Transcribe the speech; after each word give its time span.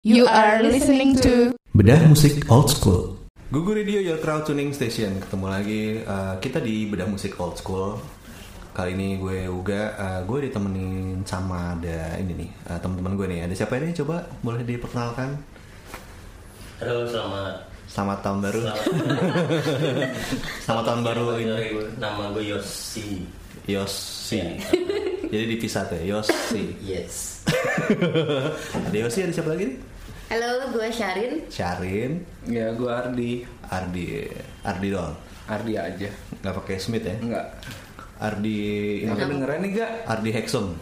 You 0.00 0.24
are 0.24 0.64
listening 0.64 1.12
to 1.20 1.52
Bedah 1.76 2.00
musik 2.08 2.48
old 2.48 2.72
school. 2.72 3.20
Gugu 3.52 3.84
Radio 3.84 4.00
Your 4.00 4.16
Crowd 4.16 4.48
Tuning 4.48 4.72
Station. 4.72 5.20
Ketemu 5.20 5.44
lagi 5.44 6.00
uh, 6.00 6.40
kita 6.40 6.56
di 6.56 6.88
Bedah 6.88 7.04
musik 7.04 7.36
old 7.36 7.60
school. 7.60 8.00
Kali 8.72 8.96
ini 8.96 9.20
gue 9.20 9.44
Uga, 9.52 9.92
uh, 10.00 10.20
gue 10.24 10.48
ditemenin 10.48 11.20
sama 11.28 11.76
ada 11.76 12.16
ini 12.16 12.32
nih 12.32 12.50
uh, 12.72 12.80
teman-teman 12.80 13.12
gue 13.12 13.26
nih. 13.28 13.40
Ada 13.44 13.54
siapa 13.60 13.76
ini? 13.76 13.92
Coba 13.92 14.24
boleh 14.40 14.64
diperkenalkan. 14.64 15.36
Halo, 16.80 17.04
selamat 17.04 17.54
Selamat 17.84 18.18
tahun 18.24 18.38
baru. 18.40 18.60
selamat 18.72 18.84
Selamat 20.64 20.84
tahun 20.88 21.00
baru 21.04 21.24
ini. 21.44 21.56
Nama 22.00 22.22
gue 22.32 22.44
Yosi. 22.48 23.20
Yosi. 23.68 24.40
Ya. 24.40 24.48
Jadi 25.28 25.44
dipisah 25.44 25.84
tuh, 25.92 26.00
Yosi. 26.00 26.72
Yes. 26.80 27.44
Ada 28.88 28.96
Yosi, 28.96 29.28
ada 29.28 29.32
siapa 29.36 29.52
lagi 29.52 29.76
nih? 29.76 29.89
Halo, 30.30 30.62
gue 30.70 30.86
Syarin. 30.94 31.42
Syarin, 31.50 32.22
Ya, 32.46 32.70
gue 32.70 32.86
Ardi. 32.86 33.42
Ardi, 33.66 34.30
Ardi 34.62 34.86
doang. 34.94 35.10
Ardi 35.50 35.74
aja. 35.74 36.06
Nggak 36.38 36.54
pakai 36.54 36.78
Smith 36.78 37.02
ya? 37.02 37.18
Enggak. 37.18 37.50
Ardi, 38.22 38.54
ini 39.02 39.10
Enggak 39.10 39.26
kedengeran 39.26 39.58
nih, 39.58 39.70
gak? 39.74 39.90
Ardi 40.06 40.30
Hexum. 40.30 40.78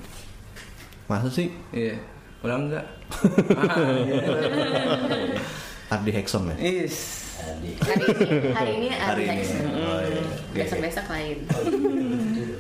Masa 1.09 1.33
sih? 1.33 1.49
Iya. 1.73 1.97
Ulang 2.45 2.69
enggak? 2.69 2.85
Ardi 5.97 6.11
Hexum 6.13 6.53
ya? 6.53 6.57
Is. 6.61 6.97
Adi. 7.41 7.73
Hari 7.81 8.05
ini, 8.05 8.53
hari 8.53 8.73
ini 8.77 8.89
Hari 8.93 9.23
ada 9.25 9.33
ini. 9.33 9.41
Hexum. 9.41 9.65
Oh, 9.65 10.01
iya. 10.05 10.21
Oke, 10.21 10.29
oke. 10.29 10.61
Besok-besok 10.61 11.09
lain. 11.09 11.39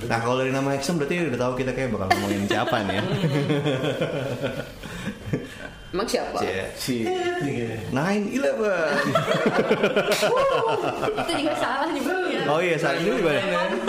Nah 0.09 0.19
kalau 0.25 0.41
dari 0.41 0.57
nama 0.57 0.73
Hexum 0.73 0.97
berarti 0.97 1.21
udah 1.29 1.37
tahu 1.37 1.53
kita 1.61 1.77
kayak 1.77 1.93
bakal 1.93 2.09
ngomongin 2.17 2.49
siapa 2.49 2.81
nih 2.89 2.97
ya? 2.97 3.05
Emang 5.89 6.05
siapa? 6.05 6.37
Cie. 6.37 6.69
Si. 6.77 6.97
Nine 7.89 8.25
Eleven. 8.29 8.93
Itu 11.17 11.33
juga 11.33 11.55
salah 11.57 11.89
nyebutnya. 11.89 12.41
Oh 12.45 12.61
iya 12.61 12.77
saat 12.77 13.01
ini 13.01 13.09
gimana? 13.17 13.41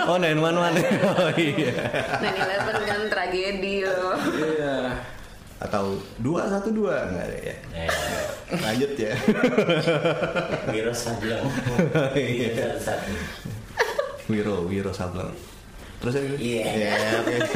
Oh 0.07 0.15
Nine 0.15 0.39
One 0.39 0.57
One. 0.57 0.79
Oh 0.79 1.31
iya. 1.35 1.75
9-11 2.23 2.87
kan 2.87 3.01
tragedi 3.11 3.83
loh. 3.83 4.15
Iya. 4.31 4.95
Atau 5.59 5.99
dua 6.23 6.47
satu 6.47 6.71
dua 6.71 7.03
nggak 7.11 7.25
ada 7.27 7.37
ya? 7.43 7.55
Eh, 7.75 7.91
Lanjut 8.63 8.91
ya. 8.95 9.11
Wiro 10.71 10.95
Sableng. 10.95 11.43
Iya. 12.15 12.79
Wiro. 12.79 13.11
Wiro 14.31 14.55
Wiro 14.71 14.91
Sableng. 14.95 15.35
Terus 15.99 16.13
ya? 16.15 16.21
Iya. 16.39 16.63
Ya, 16.79 16.95
Oke. 17.19 17.35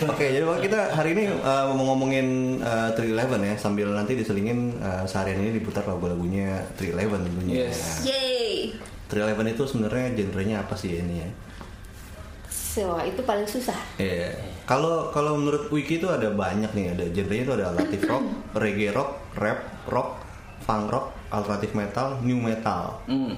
Oke, 0.00 0.26
jadi 0.32 0.44
kita 0.64 0.96
hari 0.96 1.12
ini 1.12 1.28
uh, 1.28 1.72
mau 1.76 1.92
ngomongin 1.92 2.60
uh, 2.64 2.88
311 2.96 3.52
ya 3.52 3.54
sambil 3.56 3.88
nanti 3.92 4.16
diselingin 4.16 4.80
uh, 4.80 5.04
seharian 5.04 5.44
ini 5.44 5.60
diputar 5.60 5.84
lagu-lagunya 5.84 6.64
311 6.76 7.28
tentunya. 7.28 7.54
Yes. 7.68 7.76
Nah, 7.76 8.12
Yeay. 8.12 8.56
311 9.12 9.56
itu 9.56 9.62
sebenarnya 9.68 10.06
genrenya 10.16 10.56
apa 10.64 10.74
sih 10.76 10.96
ini 10.96 11.20
ya? 11.20 11.28
So, 12.48 12.96
itu 13.02 13.20
paling 13.26 13.44
susah. 13.44 13.76
Iya. 13.98 14.30
Kalau 14.64 15.10
kalau 15.10 15.34
menurut 15.36 15.68
Wiki 15.74 15.98
itu 15.98 16.06
ada 16.06 16.30
banyak 16.30 16.70
nih, 16.70 16.86
ada 16.94 17.04
genrenya 17.10 17.44
itu 17.50 17.54
ada 17.58 17.64
alternative 17.74 18.04
rock, 18.06 18.24
reggae 18.56 18.90
rock, 18.94 19.10
rap, 19.36 19.60
rock, 19.90 20.10
funk 20.62 20.86
rock, 20.88 21.06
alternative 21.34 21.74
metal, 21.74 22.08
new 22.22 22.38
metal. 22.38 23.02
Hmm. 23.10 23.34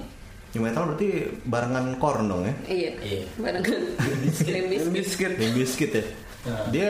New 0.53 0.61
metal 0.61 0.85
berarti 0.85 1.07
barengan 1.43 1.97
korn 1.97 2.29
dong 2.29 2.45
ya? 2.45 2.53
Iya. 2.69 2.91
Iya. 3.01 3.21
Barang. 3.41 3.63
Limp 3.65 4.19
Bizkit. 4.21 4.53
Biscuit. 4.93 5.33
Limp 5.33 5.53
Bizkit 5.57 5.91
ya? 5.91 6.03
Nah. 6.45 6.63
Dia 6.69 6.89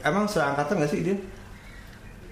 emang 0.00 0.24
seangkatan 0.24 0.80
gak 0.80 0.88
sih 0.88 1.04
dia? 1.04 1.16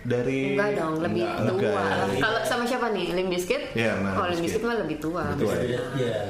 Dari 0.01 0.57
Enggak 0.57 0.81
dong, 0.81 1.05
lebih 1.05 1.29
Enggak. 1.29 1.53
tua. 1.53 1.85
Enggak. 1.85 2.17
Kalau 2.17 2.41
sama 2.43 2.65
siapa 2.65 2.89
nih? 2.91 3.13
Limp 3.13 3.29
Bizkit? 3.29 3.63
Iya, 3.77 3.93
mana 4.01 4.17
Oh, 4.17 4.25
Limp 4.25 4.41
Bizkit. 4.41 4.57
Bizkit 4.57 4.63
mah 4.65 4.77
lebih 4.81 4.97
tua. 4.97 5.23
Lebih 5.29 5.45
tua. 5.45 5.53
Dilihat, 5.55 5.85
Iya. 5.95 6.21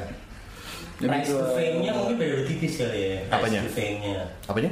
Lebih 1.00 1.16
Rise 1.16 1.32
to 1.32 1.44
fame-nya 1.56 1.92
mungkin 1.96 2.14
beda 2.18 2.38
tipis 2.44 2.72
kali 2.76 2.98
ya. 3.00 3.16
Rise 3.22 3.32
Apanya? 3.32 3.60
to 3.62 3.70
fame-nya. 3.72 4.18
Apanya? 4.44 4.70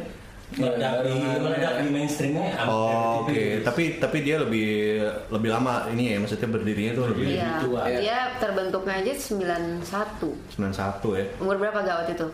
Meledak 0.51 1.05
di 1.05 1.13
meledak 1.13 1.73
di 1.79 1.89
mainstreamnya. 1.89 2.57
hampir 2.57 2.73
Oh, 2.73 3.21
oke. 3.21 3.29
tipis. 3.29 3.61
Tapi 3.63 3.83
tapi 3.99 4.17
dia 4.23 4.37
lebih 4.39 4.69
lebih 5.29 5.51
lama 5.51 5.85
ini 5.89 6.05
ya, 6.09 6.19
maksudnya 6.19 6.49
berdirinya 6.49 6.93
tuh 6.95 7.05
lebih 7.13 7.27
Iya, 7.31 7.51
tua. 7.61 7.83
dia 7.87 8.19
terbentuknya 8.37 8.95
aja 8.99 9.13
91. 9.13 10.33
91 10.51 11.13
ya. 11.15 11.27
Umur 11.39 11.57
berapa 11.59 11.79
gak 11.81 11.97
waktu 12.03 12.13
itu? 12.15 12.29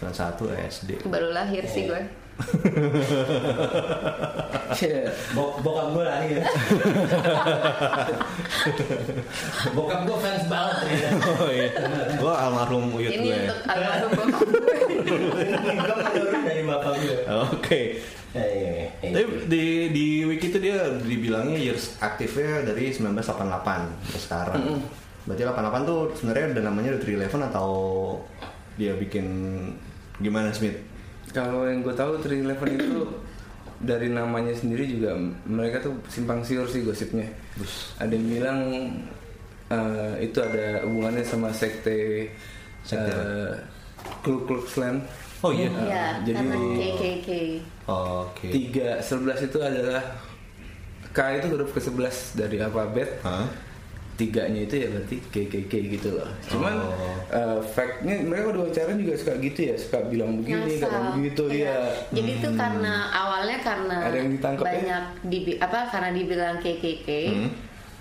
91 0.00 0.50
SD. 0.66 0.90
Baru 1.06 1.30
lahir 1.30 1.62
sih 1.64 1.86
gue. 1.86 2.02
Iya. 4.72 5.12
Bok 5.30 5.60
bokap 5.60 5.86
gue 5.92 6.04
lahir. 6.04 6.40
bokap 9.76 10.00
gue 10.02 10.18
fans 10.18 10.44
banget 10.46 10.76
ya. 10.88 11.10
Oh 11.20 11.48
iya. 11.48 11.68
Gua 12.16 12.32
almarhum 12.40 12.84
uyut 12.90 13.12
Ini 13.12 13.22
gue. 13.22 13.38
untuk 13.44 13.60
almarhum 13.66 14.10
bokap 14.10 14.40
gue. 14.40 16.24
dari 16.70 16.78
bapak 16.78 16.92
gue. 17.02 17.18
Oke. 17.50 17.80
Eh, 18.30 18.38
iya, 18.38 18.70
iya. 18.78 19.10
Tapi 19.10 19.50
di 19.50 19.64
di 19.90 20.06
wiki 20.22 20.54
itu 20.54 20.58
dia 20.62 20.86
dibilangnya 21.02 21.58
years 21.58 21.98
aktifnya 21.98 22.62
dari 22.62 22.94
1988 22.94 24.06
sampai 24.06 24.20
sekarang. 24.22 24.62
Berarti 25.26 25.42
88 25.42 25.90
tuh 25.90 26.00
sebenarnya 26.14 26.46
udah 26.54 26.64
namanya 26.70 26.88
udah 26.94 27.02
311 27.26 27.50
atau 27.50 27.70
dia 28.78 28.94
bikin 28.94 29.26
gimana 30.22 30.54
Smith? 30.54 30.78
Kalau 31.34 31.66
yang 31.66 31.82
gue 31.82 31.94
tahu 31.94 32.22
311 32.22 32.78
itu 32.78 33.02
dari 33.90 34.08
namanya 34.12 34.54
sendiri 34.54 34.84
juga 34.86 35.16
mereka 35.48 35.82
tuh 35.82 35.98
simpang 36.06 36.46
siur 36.46 36.70
sih 36.70 36.86
gosipnya. 36.86 37.26
Ada 37.98 38.14
yang 38.14 38.26
bilang 38.30 38.60
eh, 39.74 40.14
itu 40.22 40.38
ada 40.38 40.86
hubungannya 40.86 41.26
sama 41.26 41.50
sekte, 41.50 42.30
Sekte 42.86 43.10
eh, 43.10 43.52
Ku 44.22 44.46
Klux 44.46 44.78
Klan. 44.78 45.02
Oh 45.40 45.50
iya. 45.50 45.68
Iya, 45.70 46.04
jadi- 46.22 46.36
karena 46.36 46.56
KKK. 46.76 47.28
Oke. 47.86 48.46
Tiga 48.50 49.00
sebelas 49.00 49.40
itu 49.40 49.58
adalah 49.58 50.02
K 51.10 51.18
itu 51.34 51.46
huruf 51.48 51.70
ke 51.70 51.80
sebelas 51.80 52.32
dari 52.34 52.56
alfabet. 52.56 53.18
Hah? 53.20 53.48
Tiganya 54.14 54.60
itu 54.60 54.76
ya 54.76 54.86
berarti 54.86 55.16
KKK 55.26 55.72
gitu 55.90 56.08
loh. 56.12 56.28
Cuman 56.44 56.76
Oh. 56.76 57.16
eh, 57.26 57.58
fact-nya 57.66 58.20
mereka 58.20 58.52
udah 58.52 58.60
wawancara 58.62 58.92
juga 58.92 59.16
suka 59.16 59.32
gitu 59.38 59.60
ya, 59.64 59.74
suka 59.74 60.04
bilang 60.04 60.36
begini, 60.36 60.76
Ngasal. 60.76 60.84
kadang 60.84 61.06
begitu 61.16 61.42
Iya. 61.48 61.64
ya. 61.64 61.78
Jadi 62.12 62.30
itu 62.36 62.48
karena 62.52 62.94
awalnya 63.08 63.56
karena 63.58 63.96
Ada 64.04 64.16
yang 64.18 64.30
ditangkap 64.30 64.60
ya? 64.60 64.70
banyak 64.70 65.02
dibi 65.24 65.52
apa 65.56 65.78
karena 65.86 66.10
dibilang 66.12 66.56
KKK. 66.58 67.08
Hmm. 67.32 67.50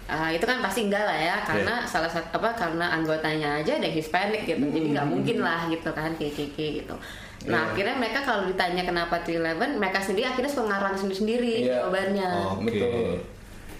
ah, 0.07 0.25
itu 0.27 0.41
kan 0.41 0.57
pasti 0.57 0.81
enggak 0.83 1.05
lah 1.05 1.13
ya 1.15 1.35
karena 1.39 1.85
salah 1.85 2.09
satu 2.09 2.33
apa 2.35 2.49
karena 2.51 2.89
anggotanya 2.89 3.61
aja 3.61 3.77
ada 3.77 3.85
Hispanic 3.85 4.41
gitu 4.43 4.65
jadi 4.65 4.87
nggak 4.91 5.05
mungkin 5.07 5.37
lah 5.39 5.69
gitu 5.69 5.85
kan 5.87 6.09
KKK 6.11 6.57
gitu 6.81 6.95
nah 7.41 7.61
Iya. 7.61 7.71
akhirnya 7.71 7.95
mereka 7.95 8.19
kalau 8.21 8.43
ditanya 8.45 8.83
kenapa 8.83 9.15
311 9.21 9.77
mereka 9.77 9.99
sendiri 9.99 10.27
akhirnya 10.27 10.49
suka 10.49 10.65
ngarang 10.67 10.95
sendiri 10.95 11.17
sendiri 11.17 11.53
Iya. 11.61 11.71
jawabannya 11.79 12.29
Oke. 12.51 12.63
Betul. 12.69 13.13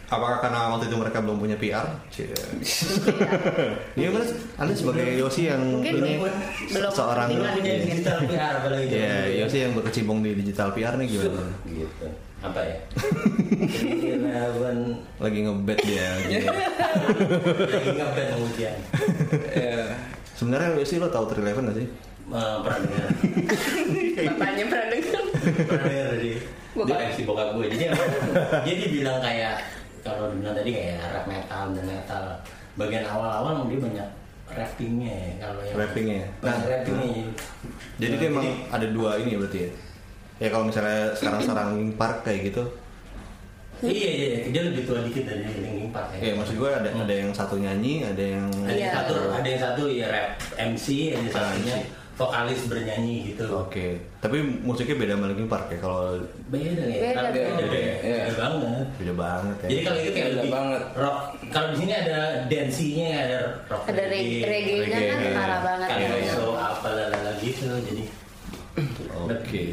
Apakah 0.10 0.42
karena 0.42 0.74
waktu 0.74 0.90
itu 0.90 0.98
mereka 0.98 1.22
belum 1.22 1.38
punya 1.38 1.54
PR? 1.56 1.86
Iya 3.94 4.08
benar. 4.10 4.26
Anda 4.58 4.74
sebagai 4.74 5.06
Yosi 5.16 5.42
yang 5.46 5.62
Mungkin 5.62 5.94
ini 5.98 6.18
belum- 6.18 6.90
seorang 6.90 7.30
di 7.30 7.38
Punya 7.38 7.76
digital 7.78 8.18
PR 8.26 8.54
apalagi 8.58 8.86
ya 8.88 8.98
zaman 8.98 9.22
dulu. 9.22 9.38
Yosi 9.38 9.58
yang 9.60 9.72
berkecimpung 9.74 10.18
di 10.20 10.32
digital 10.36 10.74
PR 10.74 10.94
nih 10.96 11.08
gimana? 11.08 11.44
gitu 11.68 12.08
apa 12.40 12.62
ya 12.64 12.78
Eleven 14.10 14.78
Lagi 15.20 15.40
ngebet 15.44 15.78
dia. 15.84 16.08
gitu. 16.24 16.48
lagi 17.70 17.90
ngeband 17.94 18.28
kemudian 18.32 18.76
Ya, 19.52 19.80
Sebenarnya 20.34 20.70
Yosi 20.74 20.98
lo 20.98 21.08
tahu 21.08 21.28
311 21.30 21.68
gak 21.68 21.78
sih? 21.78 21.88
Eh, 22.30 22.56
pernah 22.62 22.80
dengar 22.80 23.06
bapaknya 24.30 24.64
pernah 24.70 24.88
dengar 24.88 25.24
pernah 25.66 25.84
dengar 25.84 26.10
Bokap. 26.70 26.96
dia 26.96 27.10
si 27.10 27.22
bokap 27.26 27.58
gue 27.58 27.66
jadi 27.74 27.86
dia 28.62 28.76
dibilang 28.78 29.18
kayak 29.18 29.56
kalau 30.06 30.30
dibilang 30.30 30.54
tadi 30.54 30.70
kayak 30.70 31.02
rap 31.10 31.26
metal 31.26 31.74
dan 31.74 31.84
metal 31.84 32.24
bagian 32.78 33.04
awal-awal 33.04 33.66
dia 33.66 33.80
banyak 33.82 34.08
rappingnya 34.48 35.10
ya 35.12 35.32
kalau 35.42 35.62
yang 35.62 35.76
Rappingnya 35.76 36.16
ya? 36.16 36.28
Nah, 36.42 36.58
rappingnya 36.64 37.26
Jadi 37.98 38.14
dia 38.16 38.30
emang 38.30 38.48
ada 38.70 38.88
dua 38.88 39.12
ini 39.18 39.34
ya 39.34 39.38
berarti 39.38 39.60
ya? 39.60 39.70
Ya 40.40 40.48
kalau 40.50 40.66
misalnya 40.66 41.14
sekarang-sekarang 41.14 41.68
Linkin 41.76 41.94
Park 41.96 42.18
kayak 42.24 42.42
gitu 42.48 42.64
iya 43.80 44.10
iya 44.12 44.28
iya. 44.30 44.40
dia 44.52 44.62
lebih 44.66 44.84
tua 44.86 45.00
dikit 45.02 45.24
dari 45.26 45.44
Linkin 45.44 45.90
Park 45.90 46.14
Ya 46.16 46.34
maksud 46.34 46.56
gue 46.56 46.70
ada 46.70 46.90
ada 46.90 47.14
yang 47.16 47.32
satu 47.32 47.58
nyanyi, 47.58 48.06
ada 48.06 48.24
yang 48.24 48.46
ada 48.62 48.70
yang 48.70 48.80
Iya. 48.80 48.90
satu 48.94 49.14
ada 49.30 49.48
yang 49.48 49.62
satu 49.62 49.84
ya 49.88 50.08
rap 50.08 50.28
MC 50.56 50.86
ada 51.12 51.26
Ah, 51.26 51.34
satunya 51.34 51.76
MC. 51.76 51.99
Vokalis 52.20 52.68
bernyanyi 52.68 53.32
gitu 53.32 53.48
Oke, 53.56 53.88
tapi 54.20 54.38
musiknya 54.60 55.00
beda 55.00 55.14
sama 55.16 55.32
Linkin 55.32 55.48
Park 55.48 55.72
ya 55.72 55.80
kalau 55.80 56.20
beda 56.46 56.84
ya 56.84 57.00
Beda, 57.00 57.16
Kalau 57.16 57.30
beda. 57.32 57.50
beda, 57.56 57.78
ya. 57.80 57.96
Iya. 57.98 58.20
Beda 58.28 58.36
banget 58.36 58.88
beda 58.94 59.14
banget 59.16 59.56
ya. 59.56 59.68
Jadi 59.70 59.82
kalau 59.82 59.98
itu 59.98 60.12
kayak 60.12 60.28
Beda 60.28 60.36
lebih 60.36 60.52
banget. 60.52 60.82
rock. 60.94 61.20
Kalau 61.50 61.68
di 61.70 61.78
sini 61.78 61.94
ada 61.96 62.18
dance-nya, 62.46 63.08
ada 63.18 63.38
rock. 63.66 63.84
ada 63.88 64.04
reg- 64.06 64.44
reggae-nya 64.44 64.88
kan 64.92 65.00
Reggae. 65.16 65.32
parah 65.34 65.60
banget 65.64 65.88
ya. 65.88 65.96
Calypso, 65.96 66.48
apa 66.54 66.88
lalala 66.92 67.32
gitu. 67.40 67.66
Jadi 67.80 68.04
Oke. 69.26 69.64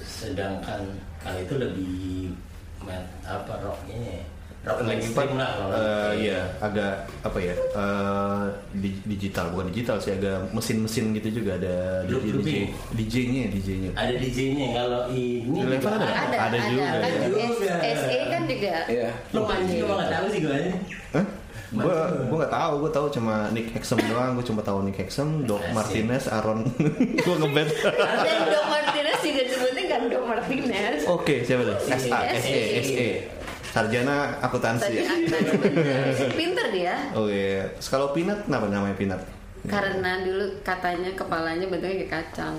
sedangkan 0.00 0.80
kalau 1.18 1.38
itu 1.40 1.54
lebih 1.56 1.94
met 2.82 3.06
apa 3.22 3.52
rocknya 3.58 3.98
ya. 4.18 4.22
Rock 4.64 4.80
Linkin 4.80 4.88
mainstream 4.88 5.14
Park, 5.14 5.30
lah 5.36 5.50
eh, 5.52 5.60
gitu. 5.60 6.08
iya 6.22 6.40
agak 6.58 6.92
apa 7.20 7.38
ya 7.38 7.54
eh, 7.54 8.44
di- 8.72 9.02
digital 9.06 9.52
bukan 9.52 9.68
digital 9.68 9.96
sih 9.98 10.12
agak 10.12 10.48
mesin-mesin 10.50 11.12
gitu 11.12 11.28
juga 11.36 11.56
ada 11.56 12.00
Loop- 12.06 12.24
DJ 12.24 12.32
looping. 12.32 12.64
DJ-nya 12.94 13.44
DJ-nya 13.48 13.90
ada 13.92 14.12
DJ-nya 14.14 14.66
kalau 14.74 15.02
ini 15.10 15.60
level 15.60 15.92
juga 15.92 16.14
ada? 16.16 16.16
ada 16.16 16.36
Ada 16.46 16.58
juga, 16.66 16.82
kan 16.82 17.00
ya. 17.04 17.28
Juga. 17.28 17.74
SE 17.94 18.16
kan 18.26 18.42
juga 18.44 18.74
Iya. 18.86 19.10
lo 19.30 19.40
mancing 19.42 19.78
gue 19.78 19.94
nggak 19.94 20.10
tahu 20.10 20.26
sih 20.28 20.40
gue 20.40 20.58
Hah? 21.12 21.26
Gue 21.66 21.90
gue 22.24 22.36
nggak 22.38 22.54
tahu, 22.54 22.72
gue 22.78 22.90
tahu 22.92 23.06
cuma 23.10 23.34
Nick 23.50 23.66
Hexum 23.68 23.98
doang. 24.06 24.32
Gue 24.32 24.46
cuma 24.46 24.62
tahu 24.62 24.78
Nick 24.80 24.94
Hexum, 24.96 25.42
Doc 25.42 25.58
Asik. 25.60 25.74
Martinez, 25.74 26.24
Aaron. 26.28 26.62
gue 27.16 27.34
ngebet. 27.34 27.66
dan 27.66 28.40
Doc 28.46 28.64
Martinez 28.64 29.18
juga 29.20 29.40
disebutnya 29.42 29.84
kan 29.88 30.00
Doc 30.06 30.22
Martinez 30.24 31.02
Oke, 31.04 31.42
siapa 31.42 31.66
tuh? 31.66 31.76
SA, 31.84 32.18
SE. 32.38 32.38
SE, 32.38 32.58
SE. 32.80 33.08
Sarjana 33.74 34.16
akuntansi. 34.38 35.02
pinter 36.32 36.66
dia 36.70 36.94
Oh 37.10 37.26
iya. 37.26 37.66
Kalau 37.82 38.14
Pinat 38.14 38.46
kenapa 38.46 38.70
namanya 38.70 38.94
Pinat? 38.94 39.20
karena 39.64 40.20
dulu 40.20 40.44
katanya 40.60 41.08
kepalanya 41.10 41.64
bentuknya 41.64 41.96
kayak 41.98 42.12
kacang 42.12 42.52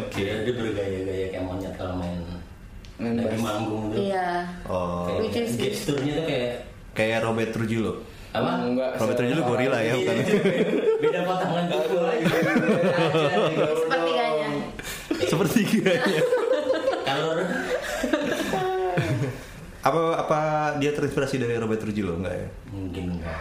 Oke. 0.00 0.16
Dia, 0.18 0.42
dia 0.42 0.54
bergaya-gaya 0.56 1.26
kayak 1.28 1.44
monyet 1.44 1.76
kalau 1.76 1.94
main 1.94 2.16
Main 2.96 3.20
lagi 3.20 3.36
manggung 3.36 3.92
tuh. 3.92 4.00
iya 4.00 4.48
Oh. 4.64 5.04
Kayak 5.06 5.20
Which 5.22 5.36
is- 5.38 5.54
gesturnya 5.54 6.12
tuh 6.16 6.24
kayak 6.24 6.52
Kayak 6.90 7.18
Robert 7.22 7.52
Trujillo. 7.52 8.00
apa? 8.32 8.64
Enggak. 8.64 8.96
Robert 8.96 9.14
Trujillo 9.14 9.42
gorila 9.44 9.78
ya, 9.78 9.92
bukan? 9.94 10.16
Beda 10.98 11.20
potongan 11.22 11.64
tubuh 11.68 12.00
lagi. 12.02 12.24
sepertiganya 13.76 14.48
Seperti 15.22 15.60
kiranya. 15.62 16.20
Kalau 17.02 17.32
Apa 19.86 20.00
apa 20.18 20.38
dia 20.76 20.90
terinspirasi 20.90 21.38
dari 21.38 21.54
Robert 21.54 21.78
Trujillo 21.78 22.18
enggak 22.18 22.34
ya? 22.34 22.48
mungkin 22.68 23.04
enggak. 23.14 23.38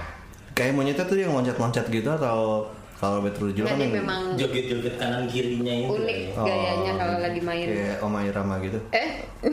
Kayak 0.54 0.72
monyetnya 0.74 1.04
tuh 1.04 1.18
yang 1.18 1.34
loncat-loncat 1.34 1.90
gitu 1.90 2.06
atau 2.08 2.70
kalau 2.96 3.20
Robert 3.20 3.36
Trujillo 3.36 3.66
kan 3.66 3.76
memang 3.76 4.22
Joget-joget 4.36 4.96
kanan 4.96 5.26
kirinya 5.26 5.74
itu. 5.76 5.92
unik 5.92 6.18
ya. 6.18 6.30
Oh, 6.34 6.46
gayanya 6.46 6.92
kalau 6.96 7.16
lagi 7.20 7.42
main 7.42 7.66
kayak 7.66 7.98
Oma 8.00 8.20
Irama 8.24 8.56
gitu. 8.62 8.80
eh 8.90 9.10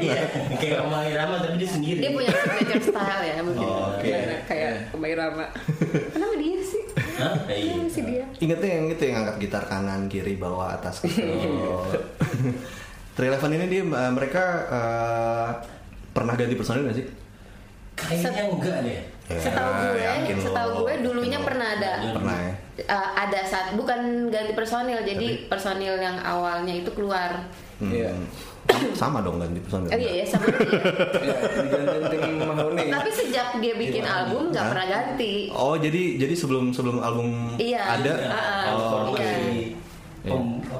Iya, 0.00 0.22
kayak 0.56 0.78
Oma 0.80 1.00
Irama 1.04 1.34
tapi 1.38 1.56
dia 1.56 1.68
sendiri. 1.68 1.98
dia 1.98 2.10
punya 2.10 2.30
signature 2.32 2.82
style 2.84 3.22
ya 3.22 3.34
mungkin 3.42 3.66
Oh, 3.66 3.90
oke. 3.90 4.00
Kayak- 4.00 4.40
kayak 4.46 4.72
Mbak 4.92 5.10
Irama 5.10 5.44
kenapa 6.08 6.34
dia 6.36 6.60
sih 6.62 6.82
Hah? 7.18 7.34
Iya. 7.44 7.74
Sih 7.86 8.02
dia 8.02 8.24
Ingatnya 8.38 8.68
yang 8.72 8.86
itu 8.88 9.02
yang 9.02 9.16
angkat 9.20 9.36
gitar 9.40 9.64
kanan, 9.66 10.06
kiri, 10.06 10.38
bawah, 10.38 10.72
atas 10.72 11.02
gitu. 11.02 11.20
Eleven 13.18 13.50
ini 13.52 13.66
dia 13.68 13.82
eh, 13.82 14.12
mereka 14.14 14.44
eh, 14.70 15.48
pernah 16.18 16.34
ganti 16.34 16.54
personil 16.54 16.82
nggak 16.84 16.98
sih? 16.98 17.06
Kayaknya 17.94 18.42
enggak 18.46 18.78
deh. 18.82 19.00
Ya, 19.28 19.36
setahu 19.36 19.70
gue 19.76 19.92
lo. 19.92 20.40
setahu 20.40 20.68
gue 20.80 20.94
dulunya 21.04 21.36
pernah 21.38 21.76
ada 21.76 22.00
Pernah 22.00 22.36
ya. 22.40 22.52
Uh, 22.88 23.08
ada 23.12 23.40
saat 23.44 23.76
bukan 23.76 24.00
ganti 24.28 24.56
personil 24.56 25.04
jadi 25.04 25.44
personil 25.46 25.94
yang 25.96 26.16
awalnya 26.18 26.72
itu 26.74 26.88
keluar 26.90 27.44
Hmm. 27.78 27.94
Iya. 27.94 28.10
Sama 28.90 29.22
dong 29.22 29.38
ganti 29.38 29.60
personil. 29.60 29.86
oh 29.86 29.94
iya 29.94 30.12
ya 30.18 30.24
sama 30.26 30.50
dia 30.50 30.58
Iya, 31.22 32.10
tim 32.10 32.42
Mahoni. 32.42 32.90
tapi 32.90 33.06
sejak 33.08 33.48
dia 33.58 33.74
bikin 33.76 34.02
album 34.02 34.50
nggak 34.50 34.66
pernah 34.66 34.86
ganti 34.88 35.46
Oh 35.52 35.78
jadi 35.78 36.18
jadi 36.18 36.34
sebelum 36.34 36.72
sebelum 36.72 36.98
album 36.98 37.54
Iya. 37.54 37.78
ada. 38.00 38.12
Ah, 38.26 38.34
ah, 38.34 38.62
oh, 38.72 39.14
iya. 39.14 39.14
oke. 39.14 39.30
Iya. 40.26 40.38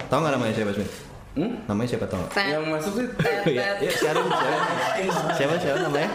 Tahu 0.08 0.18
nggak 0.18 0.32
namanya 0.34 0.52
siapa 0.52 0.72
Smith? 0.72 0.94
Hmm? 1.38 1.54
Namanya 1.70 1.88
siapa? 1.88 2.06
Tet, 2.10 2.50
Yang 2.50 2.64
masuk 2.66 2.92
sih 2.98 3.06
ya, 3.54 3.78
ya, 3.78 3.90
siapa, 3.94 4.20
siapa, 4.26 5.22
siapa, 5.38 5.54
siapa 5.56 5.78
namanya? 5.86 6.10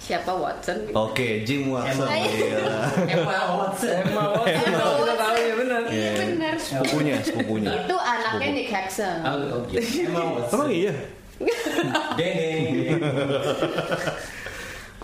siapa 0.00 0.32
Watson 0.32 0.78
Oke, 0.90 1.44
Jim 1.44 1.68
Watson. 1.68 2.08
Emma. 2.08 2.24
Gila. 2.26 2.80
Emma 3.04 3.38
Watson. 3.54 3.94
Emma 4.00 4.24
Watson. 4.32 4.64
Emma 4.64 4.84
Kita 4.96 5.14
tahu 5.14 5.36
ya 5.38 5.54
benar. 5.54 5.82
iya 5.86 6.10
benar 6.16 6.54
Sepupunya, 6.56 7.16
sepupunya. 7.20 7.68
itu 7.78 7.94
anaknya 7.94 8.48
Nick 8.50 8.68
Hexum 8.72 9.16
Oh, 9.22 9.36
oh, 9.36 9.60
gitu. 9.68 10.08
Emma 10.08 10.22
Watson. 10.34 10.56
Emang 10.56 10.70
iya. 10.72 10.94
Deng. 12.16 12.64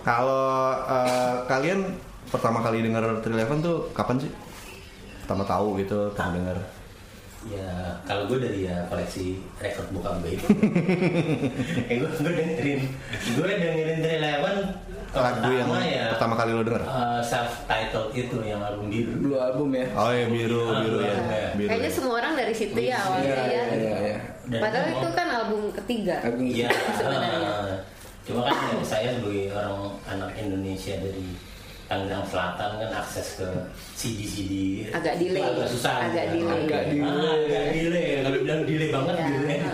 Kalau 0.00 0.48
eh, 0.86 1.34
kalian 1.44 1.80
pertama 2.26 2.58
kali 2.60 2.78
dengar 2.80 3.02
Eleven 3.20 3.58
tuh 3.60 3.90
kapan 3.92 4.16
sih? 4.18 4.30
Pertama 5.26 5.42
tahu 5.42 5.76
gitu, 5.76 6.08
pertama 6.14 6.34
dengar. 6.34 6.56
Ya, 7.46 7.68
kalau 8.02 8.26
gue 8.26 8.42
dari 8.42 8.66
ya 8.66 8.82
koleksi 8.90 9.38
record 9.62 9.86
bokap 9.94 10.18
gue 10.18 10.34
itu. 10.34 10.46
eh, 11.90 11.94
gue, 11.94 12.10
gue 12.10 12.32
dengerin, 12.32 12.80
gue 13.38 13.44
dengerin 13.44 13.98
dari 14.02 14.16
Eleven 14.18 14.56
Lagu 15.16 15.48
yang 15.48 15.64
pertama 15.64 15.80
ya 15.80 16.04
pertama 16.12 16.34
kali 16.36 16.50
lo 16.52 16.60
denger? 16.60 16.82
self 17.24 17.64
titled 17.64 18.10
itu 18.12 18.36
yang 18.44 18.60
album 18.60 18.92
biru. 18.92 19.10
Blue 19.16 19.38
album 19.40 19.68
ya. 19.72 19.86
Oh 19.96 20.12
ya 20.12 20.26
biru, 20.28 20.60
biru 20.84 20.98
ya, 21.00 21.14
biru. 21.56 21.68
kayaknya 21.72 21.88
ya. 21.88 21.96
semua 21.96 22.14
orang 22.20 22.32
dari 22.36 22.52
situ 22.52 22.76
ya 22.76 22.96
awalnya 23.00 23.24
Iya, 23.24 23.40
ya 23.40 23.62
iya, 23.72 23.94
iya. 23.96 24.18
Dan 24.44 24.60
padahal 24.60 24.86
itu 24.92 25.08
kan 25.16 25.28
album 25.32 25.60
ketiga 25.72 26.14
Album 26.20 26.42
Iya, 26.44 26.68
Sebenarnya. 26.68 27.48
eh, 27.48 27.74
cuma 28.28 28.40
kan 28.44 28.56
ya, 28.60 28.76
saya 28.84 29.08
sebagai 29.16 29.46
orang 29.56 29.76
anak 30.04 30.30
Indonesia 30.36 30.94
dari 31.00 31.26
Tangerang 31.86 32.26
Selatan 32.26 32.70
kan 32.76 32.90
akses 32.92 33.38
ke 33.38 33.46
CD-CD 33.94 34.52
Agak 34.90 35.14
delay. 35.16 35.38
agak 35.38 35.68
susah 35.70 36.02
Agak 36.02 36.24
gitu. 36.28 36.42
delay. 36.42 36.58
Agak 36.60 36.82
Ah, 36.82 36.90
delay. 36.90 37.38
agak 37.46 37.64
delay 37.72 38.06
kalau 38.18 38.38
bilang 38.42 38.62
delay 38.66 38.88
banget 38.90 39.14
Iya, 39.14 39.26
gitu 39.28 39.46
ya. 39.46 39.72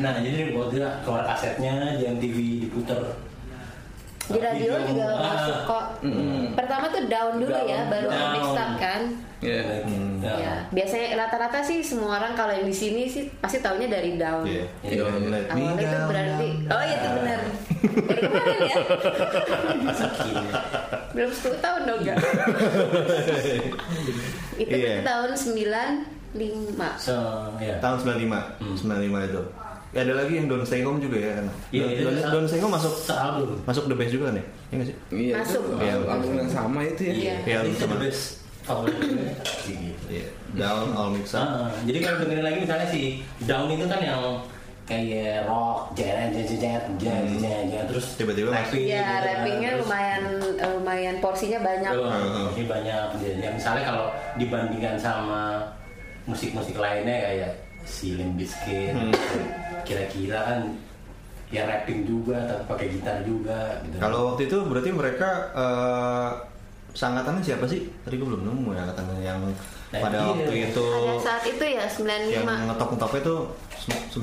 nah 0.00 0.10
jadi 0.16 0.38
waktu 0.50 0.76
keluar 1.04 1.22
kasetnya 1.28 1.72
jam 1.94 2.14
TV 2.16 2.36
diputer 2.58 3.00
di 4.24 4.38
radio 4.38 4.70
Video. 4.72 4.86
juga 4.88 5.04
Ah. 5.08 5.18
masuk 5.26 5.56
kok 5.64 5.84
pertama 6.54 6.84
tuh 6.88 7.02
down 7.04 7.34
dulu 7.36 7.50
ya 7.50 7.78
Down. 7.80 7.90
baru 7.90 8.06
Down. 8.08 8.30
mix 8.32 8.46
up 8.54 8.72
kan 8.76 9.02
Iya. 9.42 9.82
Ya. 10.22 10.34
ya 10.38 10.54
biasanya 10.70 11.18
rata-rata 11.18 11.58
sih 11.60 11.82
semua 11.82 12.14
orang 12.16 12.30
kalau 12.32 12.50
yang 12.50 12.62
di 12.62 12.72
sini 12.72 13.04
sih 13.04 13.26
pasti 13.36 13.58
taunya 13.58 13.88
dari 13.88 14.14
down 14.14 14.46
Iya. 14.46 14.64
Iya. 14.80 15.02
Don't 15.02 15.26
let 15.26 15.44
me 15.48 15.60
awalnya 15.60 15.74
itu 15.74 15.86
down, 15.88 16.06
berarti 16.06 16.48
down, 16.60 16.70
oh 16.70 16.82
iya 16.82 16.94
itu 16.94 17.08
benar 17.12 17.40
baru 17.82 18.22
kemarin 18.22 18.58
ya 18.62 18.76
belum 21.12 21.30
10 21.30 21.58
tahun 21.58 21.80
dong 21.82 21.98
enggak 22.00 22.16
itu 24.54 24.70
Iya. 24.72 24.92
tuh 24.94 25.04
tahun 25.04 25.30
95 25.34 26.94
so 26.96 27.16
ya 27.58 27.74
Tahun 27.78 27.96
95, 27.98 28.38
95 28.78 29.28
itu. 29.28 29.42
Ya, 29.92 30.00
ada 30.02 30.16
lagi 30.16 30.32
yang 30.34 30.48
Don 30.48 30.64
Stay 30.64 30.80
Home 30.80 30.96
juga 30.98 31.20
ya 31.20 31.32
kan? 31.36 31.46
Iya, 31.68 31.84
itu 31.86 32.02
Don, 32.02 32.16
sa- 32.16 32.30
Don 32.32 32.44
Stay 32.48 32.60
Home 32.60 32.72
masuk 32.72 32.92
sealbum 32.98 33.60
masuk 33.62 33.84
the 33.86 33.94
best 33.94 34.10
juga 34.10 34.24
kan 34.26 34.40
ya? 34.40 34.44
Iya 34.44 34.72
nggak 34.72 34.88
sih? 34.88 34.96
Iya, 35.12 35.34
Masuk. 35.36 35.62
itu 35.62 35.74
Iya. 35.78 35.94
album 36.08 36.32
yang 36.34 36.48
sama 36.50 36.80
itu 36.82 37.02
ya. 37.02 37.12
Iya. 37.12 37.36
Iya, 37.44 37.58
itu 37.62 37.76
sama. 37.78 37.92
the 37.92 37.98
best 38.00 38.22
gitu 39.62 40.08
Iya. 40.08 40.28
Down 40.54 40.88
All 40.92 41.10
Mix 41.10 41.26
Up. 41.32 41.44
Ah, 41.44 41.68
jadi 41.82 41.98
kalau 42.00 42.16
dengerin 42.20 42.40
lagi 42.42 42.58
misalnya 42.58 42.86
si 42.86 43.02
Down 43.42 43.68
itu 43.68 43.84
kan 43.84 44.00
yang 44.00 44.20
kayak 44.82 45.44
rock, 45.44 45.92
jazz, 45.92 46.28
jazz, 46.30 46.50
jazz, 46.54 46.82
jazz, 46.96 47.24
jazz, 47.34 47.62
jazz, 47.66 47.84
terus 47.86 48.06
Tiba-tiba 48.14 48.48
rapping 48.50 48.82
ya 48.82 48.96
gitu 48.98 49.24
rappingnya 49.24 49.70
lumayan 49.78 50.22
lumayan 50.74 51.16
porsinya 51.18 51.60
banyak 51.60 51.92
Oh, 51.92 52.08
Heeh. 52.08 52.46
ini 52.54 52.64
banyak. 52.64 53.04
Ya, 53.38 53.50
misalnya 53.50 53.82
kalau 53.84 54.08
dibandingkan 54.36 54.96
sama 54.96 55.60
musik-musik 56.24 56.76
lainnya 56.76 57.18
kayak 57.22 57.52
si 57.82 58.14
Limp 58.14 58.38
Bizkit, 58.38 58.94
Hmm. 58.94 59.10
Kira-kira 59.82 60.38
kan 60.42 60.60
ya 61.52 61.68
rapping 61.68 62.08
juga, 62.08 62.48
tapi 62.48 62.62
pakai 62.64 62.86
gitar 62.96 63.16
juga. 63.22 63.82
Gitu. 63.84 64.00
Kalau 64.00 64.32
waktu 64.32 64.48
itu 64.48 64.56
berarti 64.64 64.90
mereka 64.90 65.28
eh 65.52 66.30
seangkatannya 66.92 67.42
siapa 67.44 67.64
sih? 67.68 67.88
Tadi 68.04 68.14
gue 68.20 68.26
belum 68.28 68.44
nemu 68.44 68.68
ya 68.76 68.80
angkatan 68.84 69.06
yang 69.20 69.40
Nah, 69.92 70.08
pada 70.08 70.24
iya. 70.24 70.28
waktu 70.32 70.54
itu 70.72 70.84
pada 70.88 71.14
saat 71.20 71.44
itu 71.44 71.64
ya 71.68 71.84
95 71.84 72.32
yang 72.32 72.64
ngetop-ngetopnya 72.64 73.20
tuh 73.28 73.40
9 73.82 74.22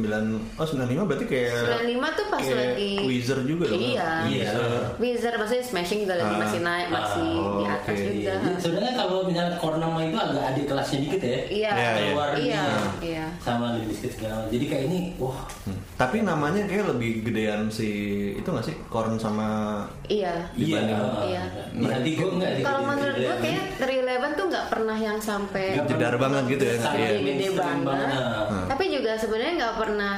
oh 0.56 0.64
95 0.64 1.04
berarti 1.04 1.26
kayak 1.26 1.52
95 1.84 2.16
tuh 2.16 2.26
pas 2.28 2.40
kayak 2.40 2.56
lagi 2.56 2.92
Wizard 3.04 3.44
juga 3.44 3.66
dong. 3.68 3.82
Iya. 3.82 4.10
Iya. 4.24 4.52
Wizard 4.96 5.36
maksudnya 5.36 5.66
Smashing 5.66 6.00
juga 6.04 6.14
lagi 6.16 6.32
Ah. 6.32 6.40
masih 6.40 6.60
naik, 6.62 6.88
masih 6.88 7.30
Ah, 7.34 7.52
di 7.52 7.64
atas 7.66 7.90
oke. 7.90 8.06
juga. 8.06 8.16
Iya, 8.16 8.36
Sebenarnya 8.56 8.94
kalau 8.96 9.18
misalnya 9.28 9.56
Kornama 9.58 10.00
itu 10.02 10.16
agak 10.16 10.44
adik 10.46 10.66
kelasnya 10.66 10.98
dikit 11.02 11.22
ya. 11.22 11.30
Iya. 11.30 11.42
Iya, 11.50 11.72
iya. 11.74 11.92
Keluar 12.10 12.30
Iya, 12.34 12.64
iya. 13.02 13.26
sama 13.40 13.66
segala 14.00 14.34
macam. 14.40 14.52
Jadi 14.52 14.66
kayak 14.66 14.84
ini, 14.88 15.00
wah 15.18 15.40
Hmm. 15.68 15.80
Tapi 16.00 16.24
namanya 16.24 16.64
kayak 16.64 16.96
lebih 16.96 17.28
gedean 17.28 17.68
si 17.68 17.90
itu 18.32 18.48
nggak 18.48 18.64
sih? 18.64 18.76
Korn 18.88 19.20
sama 19.20 19.84
Iya. 20.08 20.32
Dibanding- 20.56 20.96
Iya. 21.28 21.44
Nanti 21.76 22.10
gue 22.16 22.30
nggak 22.32 22.52
Kalau 22.64 22.82
menurut 22.88 23.16
gue 23.20 23.36
kayak 23.38 23.64
311 23.78 24.32
tuh 24.32 24.46
nggak 24.48 24.66
pernah 24.72 24.96
yang 24.96 25.20
sampai 25.20 25.76
jedar 25.78 26.16
banget 26.16 26.44
gitu 26.50 26.64
ya, 26.64 26.76
sampai 26.80 27.00
iya. 27.04 27.10
gede 27.12 27.24
mainstream 27.36 27.80
banget. 27.84 28.08
Nah. 28.16 28.66
Tapi 28.72 28.84
juga 28.88 29.12
sebenarnya 29.14 29.54
nggak 29.60 29.76
pernah 29.76 30.16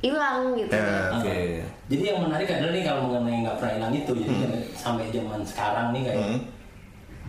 hilang 0.00 0.38
gitu. 0.56 0.72
Ya, 0.72 0.82
Ah. 0.82 1.06
oke. 1.14 1.38
Jadi 1.86 2.02
yang 2.04 2.18
menarik 2.20 2.48
adalah 2.48 2.72
nih 2.72 2.82
kalau 2.82 3.00
mengenai 3.06 3.38
nggak 3.40 3.56
pernah 3.56 3.72
hilang 3.76 3.94
itu, 3.94 4.12
jadi 4.16 4.34
sampai 4.72 5.04
zaman 5.10 5.40
sekarang 5.44 5.86
nih 5.92 6.02
kayak 6.04 6.18
Hmm. 6.18 6.38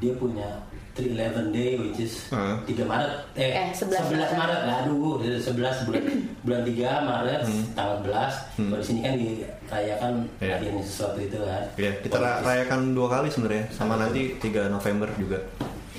Dia 0.01 0.13
punya 0.13 0.50
311 0.91 1.55
Day 1.55 1.79
which 1.79 2.01
is 2.01 2.27
Hmm. 2.27 2.60
3 2.65 2.84
Maret 2.84 3.12
eh, 3.34 3.53
Eh, 3.55 3.67
11 3.72 4.12
11 4.12 4.34
Maret 4.34 4.62
lah 4.65 4.75
aduh 4.84 5.22
11 5.22 5.55
bulan 5.88 6.03
bulan 6.43 6.62
3 6.65 6.75
Maret 7.01 7.41
tanggal 7.72 7.98
11 8.03 8.12
kalau 8.60 8.75
di 8.75 8.84
sini 8.84 9.00
kan 9.00 9.13
dirayakan 9.15 10.12
Iya. 10.38 10.53
hadirnya 10.58 10.84
sesuatu 10.84 11.17
itu 11.17 11.38
kan 11.39 11.63
Iya, 11.77 11.91
kita 12.01 12.17
ra- 12.17 12.41
rayakan 12.41 12.91
dua 12.91 13.08
kali 13.10 13.27
sebenarnya, 13.29 13.65
sama 13.72 13.96
nanti 13.96 14.36
3 14.38 14.67
November 14.67 15.08
juga. 15.15 15.39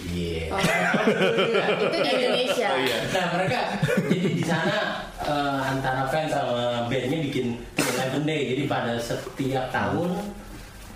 Iya. 0.03 0.51
Oh, 0.51 0.59
itu 1.87 1.97
di 1.97 2.11
Indonesia. 2.13 2.69
Nah 3.09 3.27
mereka 3.33 3.61
jadi 4.05 4.29
di 4.35 4.43
sana 4.43 4.77
eh, 5.17 5.61
antara 5.65 6.05
fans 6.07 6.29
sama 6.29 6.85
bandnya 6.85 7.19
bikin 7.23 7.55
11 7.79 8.27
Day. 8.27 8.41
Jadi 8.51 8.63
pada 8.67 8.99
setiap 8.99 9.71
tahun 9.71 10.11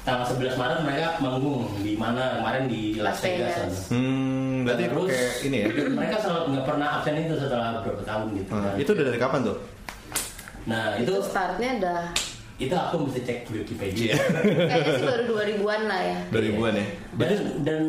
tanggal 0.07 0.23
11 0.31 0.55
Maret 0.55 0.79
mereka 0.87 1.07
manggung 1.19 1.67
di 1.83 1.99
mana 1.99 2.39
kemarin 2.39 2.71
di 2.71 2.95
Las 3.03 3.19
Vegas. 3.19 3.91
Hmm, 3.91 4.63
berarti 4.63 4.87
Terus, 4.87 5.11
kayak 5.11 5.35
ini 5.43 5.57
ya. 5.59 5.67
Mereka 5.99 6.17
selalu 6.23 6.43
nggak 6.55 6.65
pernah 6.71 6.89
absen 6.95 7.15
itu 7.19 7.35
setelah 7.35 7.69
beberapa 7.83 8.03
tahun 8.07 8.27
gitu. 8.39 8.51
Hmm, 8.55 8.63
kan. 8.63 8.75
itu 8.79 8.91
udah 8.95 9.05
dari 9.11 9.19
kapan 9.19 9.41
tuh? 9.43 9.57
Nah 10.71 10.85
Itu 11.03 11.03
itu 11.03 11.15
startnya 11.27 11.71
udah 11.83 12.01
itu 12.57 12.73
aku 12.73 12.95
mesti 13.05 13.21
cek 13.21 13.39
di 13.51 13.57
Wikipedia. 13.61 14.15
kayaknya 14.71 14.93
sih 14.97 15.05
baru 15.05 15.23
2000-an 15.29 15.83
lah 15.91 16.01
ya. 16.01 16.19
2000-an 16.33 16.73
ya. 16.73 16.87
dan 17.19 17.31
dan 17.67 17.83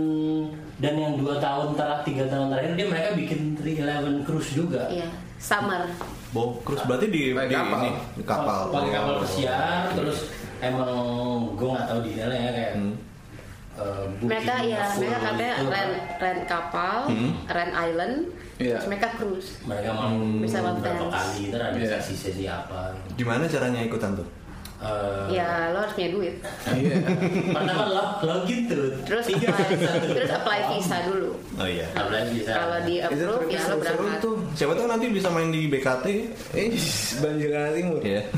dan 0.77 0.93
yang 0.93 1.13
dua 1.15 1.39
tahun 1.39 1.73
terakhir 1.73 2.03
tiga 2.03 2.23
tahun 2.27 2.47
terakhir 2.51 2.71
dia 2.75 2.87
mereka 2.91 3.09
bikin 3.15 3.39
311 3.55 4.27
cruise 4.27 4.51
juga. 4.51 4.89
Iya, 4.91 5.07
summer. 5.39 5.85
Bo, 6.35 6.59
terus 6.67 6.83
berarti 6.83 7.07
di, 7.07 7.31
di 7.31 7.55
kapal. 7.55 7.79
ini 7.79 7.91
di 8.19 8.23
kapal. 8.27 8.59
pakai 8.73 8.91
kapal 8.91 9.13
Oh. 9.15 9.21
pesiar 9.23 9.87
terus 9.95 10.17
emang 10.59 10.91
gue 11.53 11.67
nggak 11.67 11.87
tahu 11.87 11.99
detailnya 12.01 12.39
ya 12.39 12.51
kayak 12.51 12.71
Hmm. 12.73 12.93
eh, 13.75 14.05
booking 14.11 14.27
Mereka 14.27 14.53
ya, 14.65 14.83
mereka 14.91 15.17
katanya 15.21 15.51
itu, 15.55 15.69
rent 15.69 15.93
rent 16.17 16.41
kapal, 16.45 16.97
Hmm. 17.05 17.31
rent 17.45 17.73
island, 17.75 18.15
Iya. 18.57 18.73
terus 18.73 18.87
mereka 18.87 19.07
cruise. 19.13 19.49
mereka 19.63 19.89
mau 19.91 20.09
Bersama 20.39 20.69
berapa 20.73 20.97
fans. 21.03 21.13
kali 21.13 21.39
itu 21.43 21.55
ada 21.55 21.77
Iya. 21.77 21.89
sesi-sesi 21.95 22.45
apa 22.45 22.89
Gimana 23.13 23.45
caranya 23.45 23.79
ikutan 23.79 24.11
tuh? 24.13 24.25
Eh, 24.77 25.33
Ya 25.33 25.73
lo 25.73 25.81
harus 25.81 25.93
punya 25.93 26.09
duit. 26.11 26.35
Iya. 26.69 27.01
pertama 27.55 27.83
lo 27.87 28.03
lo 28.21 28.35
gitu 28.45 28.93
Terus 29.03 29.25
tiga 29.25 29.49
apply, 29.49 29.73
terus 30.07 30.29
apply 30.29 30.59
visa 30.69 30.97
dulu. 31.03 31.33
Oh 31.55 31.65
iya. 31.65 31.89
apply 31.91 32.29
visa 32.29 32.53
Kalau 32.53 32.79
di 32.85 32.95
approve 32.99 33.45
ya 33.47 33.61
lo 33.63 33.75
berangkat. 33.77 34.19
tuh. 34.21 34.37
Siapa 34.53 34.73
tahu 34.73 34.85
nanti 34.85 35.05
bisa 35.09 35.27
main 35.27 35.49
di 35.49 35.65
BKT. 35.65 36.05
Eh, 36.53 36.69
Banjir 37.17 37.49
Timur. 37.73 37.99
Iya. 37.99 38.21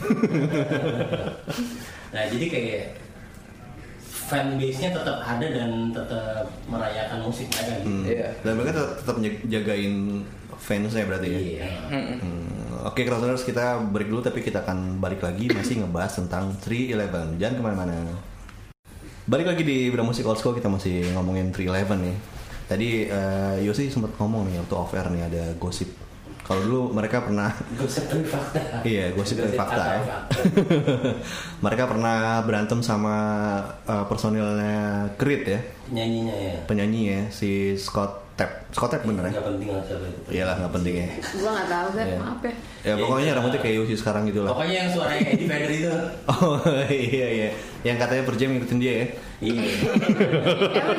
nah 2.09 2.23
jadi 2.25 2.45
kayak 2.47 2.83
fanbase-nya 4.29 4.89
tetap 4.91 5.17
ada 5.19 5.47
dan 5.47 5.71
tetap 5.89 6.45
merayakan 6.65 7.19
musik 7.21 7.49
mereka 7.49 7.73
gitu 7.75 7.89
Hmm. 7.89 8.03
Iya. 8.05 8.27
Dan 8.39 8.51
mereka 8.55 8.71
tetap, 8.73 8.91
tetap 9.01 9.17
jagain 9.43 9.93
fansnya 10.55 11.03
berarti 11.03 11.27
ya. 11.27 11.39
iya 11.41 11.67
Hmm, 11.89 12.15
Oke, 12.79 13.03
Crossers 13.03 13.43
kita 13.43 13.75
break 13.91 14.07
dulu 14.07 14.23
tapi 14.23 14.39
kita 14.39 14.63
akan 14.63 15.03
balik 15.03 15.19
lagi 15.19 15.51
masih 15.51 15.83
ngebahas 15.83 16.15
tentang 16.15 16.55
311. 16.63 17.35
Jangan 17.35 17.55
ke 17.59 17.63
mana-mana. 17.63 17.95
Balik 19.27 19.51
lagi 19.51 19.63
di 19.67 19.91
Beda 19.91 20.07
Musik 20.07 20.23
Old 20.23 20.39
School 20.39 20.55
kita 20.55 20.71
masih 20.71 21.11
ngomongin 21.11 21.51
311 21.51 21.99
nih. 21.99 22.15
Tadi 22.71 22.89
eh, 23.11 23.55
Yosi 23.67 23.91
sempat 23.91 24.15
ngomong 24.15 24.47
nih 24.47 24.63
waktu 24.63 24.75
off 24.79 24.95
air 24.95 25.11
nih 25.11 25.27
ada 25.27 25.43
gosip. 25.59 25.91
Kalau 26.47 26.63
dulu 26.63 26.81
mereka 26.95 27.19
pernah 27.21 27.51
gosip 27.83 28.07
dari 28.09 28.25
fakta 28.25 28.81
Iya, 28.87 29.11
gosip 29.11 29.43
dari 29.43 29.53
fakta 29.53 29.83
ya. 29.85 30.01
mereka 31.65 31.83
pernah 31.83 32.39
berantem 32.47 32.79
sama 32.79 33.15
eh, 33.83 34.05
personilnya 34.07 35.11
Creed 35.19 35.43
ya, 35.45 35.59
nyanyinya 35.91 36.35
ya 36.39 36.55
penyanyi 36.63 37.01
ya 37.11 37.21
si 37.27 37.75
Scott 37.75 38.28
Scott 38.69 38.89
Tapp 38.89 39.03
bener 39.03 39.23
ya? 39.23 39.31
nggak 39.31 39.47
penting 39.47 39.67
lah 39.67 39.81
siapa 39.81 40.05
itu 40.05 40.19
Iyalah 40.29 40.55
nggak 40.55 40.73
penting 40.73 40.93
ya. 40.95 41.07
Gua 41.35 41.51
nggak 41.51 41.67
tahu 41.67 41.87
kan, 41.91 42.05
Iya. 42.05 42.17
maaf 42.17 42.39
ya. 42.39 42.53
Ya 42.79 42.93
pokoknya 42.95 43.31
rambutnya 43.33 43.59
kayak 43.59 43.75
Yosi 43.75 43.95
sekarang 43.95 44.23
gitu 44.25 44.39
lah. 44.41 44.49
pokoknya 44.51 44.75
yang 44.77 44.89
suaranya 44.89 45.21
Eddie 45.27 45.47
Vedder 45.47 45.71
itu 45.71 45.89
Oh 46.31 46.57
iya 46.87 47.27
iya, 47.29 47.49
yang 47.81 47.97
katanya 47.97 48.23
per 48.23 48.35
jam 48.35 48.49
ngikutin 48.51 48.77
dia 48.77 48.93
ya. 48.93 49.05
iya 49.39 49.63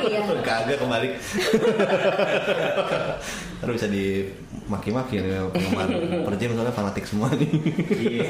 iya. 0.03 0.19
Kagak 0.41 0.77
kebalik. 0.77 1.11
Terus 3.61 3.73
bisa 3.75 3.87
dimaki-maki 3.87 5.21
nih 5.21 5.37
penggemar 5.47 5.87
per 6.25 6.33
jam 6.35 6.49
soalnya 6.51 6.73
fanatik 6.73 7.05
semua 7.05 7.29
nih. 7.31 7.49
iya 7.93 8.25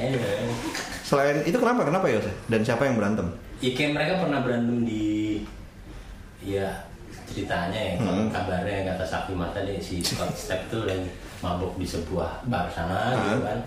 eh 0.00 0.48
Selain 1.04 1.44
itu 1.44 1.54
kenapa 1.54 1.84
kenapa 1.84 2.08
Yos? 2.08 2.24
Dan 2.46 2.60
siapa 2.60 2.84
yang 2.84 2.96
berantem? 2.96 3.28
ya 3.60 3.70
kayak 3.70 3.92
mereka 3.92 4.12
pernah 4.18 4.40
berantem 4.40 4.84
di 4.84 5.40
ya 6.42 6.84
ceritanya 7.26 7.76
ya 7.76 7.94
Hmm. 7.96 8.28
kabarnya 8.28 8.72
yang 8.74 8.86
kata 8.90 9.04
Sakti 9.06 9.32
Mata 9.32 9.60
deh 9.60 9.78
si 9.78 9.98
Scott 9.98 10.32
Stepp 10.32 10.68
tuh 10.68 10.84
lagi 10.84 11.08
mabuk 11.38 11.74
di 11.74 11.84
sebuah 11.84 12.44
bar 12.44 12.68
sana 12.68 13.12
gitu 13.14 13.36
Hmm. 13.36 13.44
kan 13.44 13.58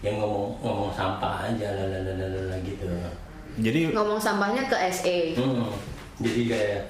yang 0.00 0.16
ngomong 0.16 0.56
ngomong 0.58 0.90
sampah 0.90 1.44
aja 1.44 1.68
lalalala 1.72 2.56
gitu 2.60 2.86
Jadi 3.56 3.88
Ngomong 3.88 4.20
sampahnya 4.20 4.64
ke 4.66 4.76
SE. 4.90 5.32
hmm. 5.34 5.72
jadi 6.18 6.40
kayak 6.46 6.82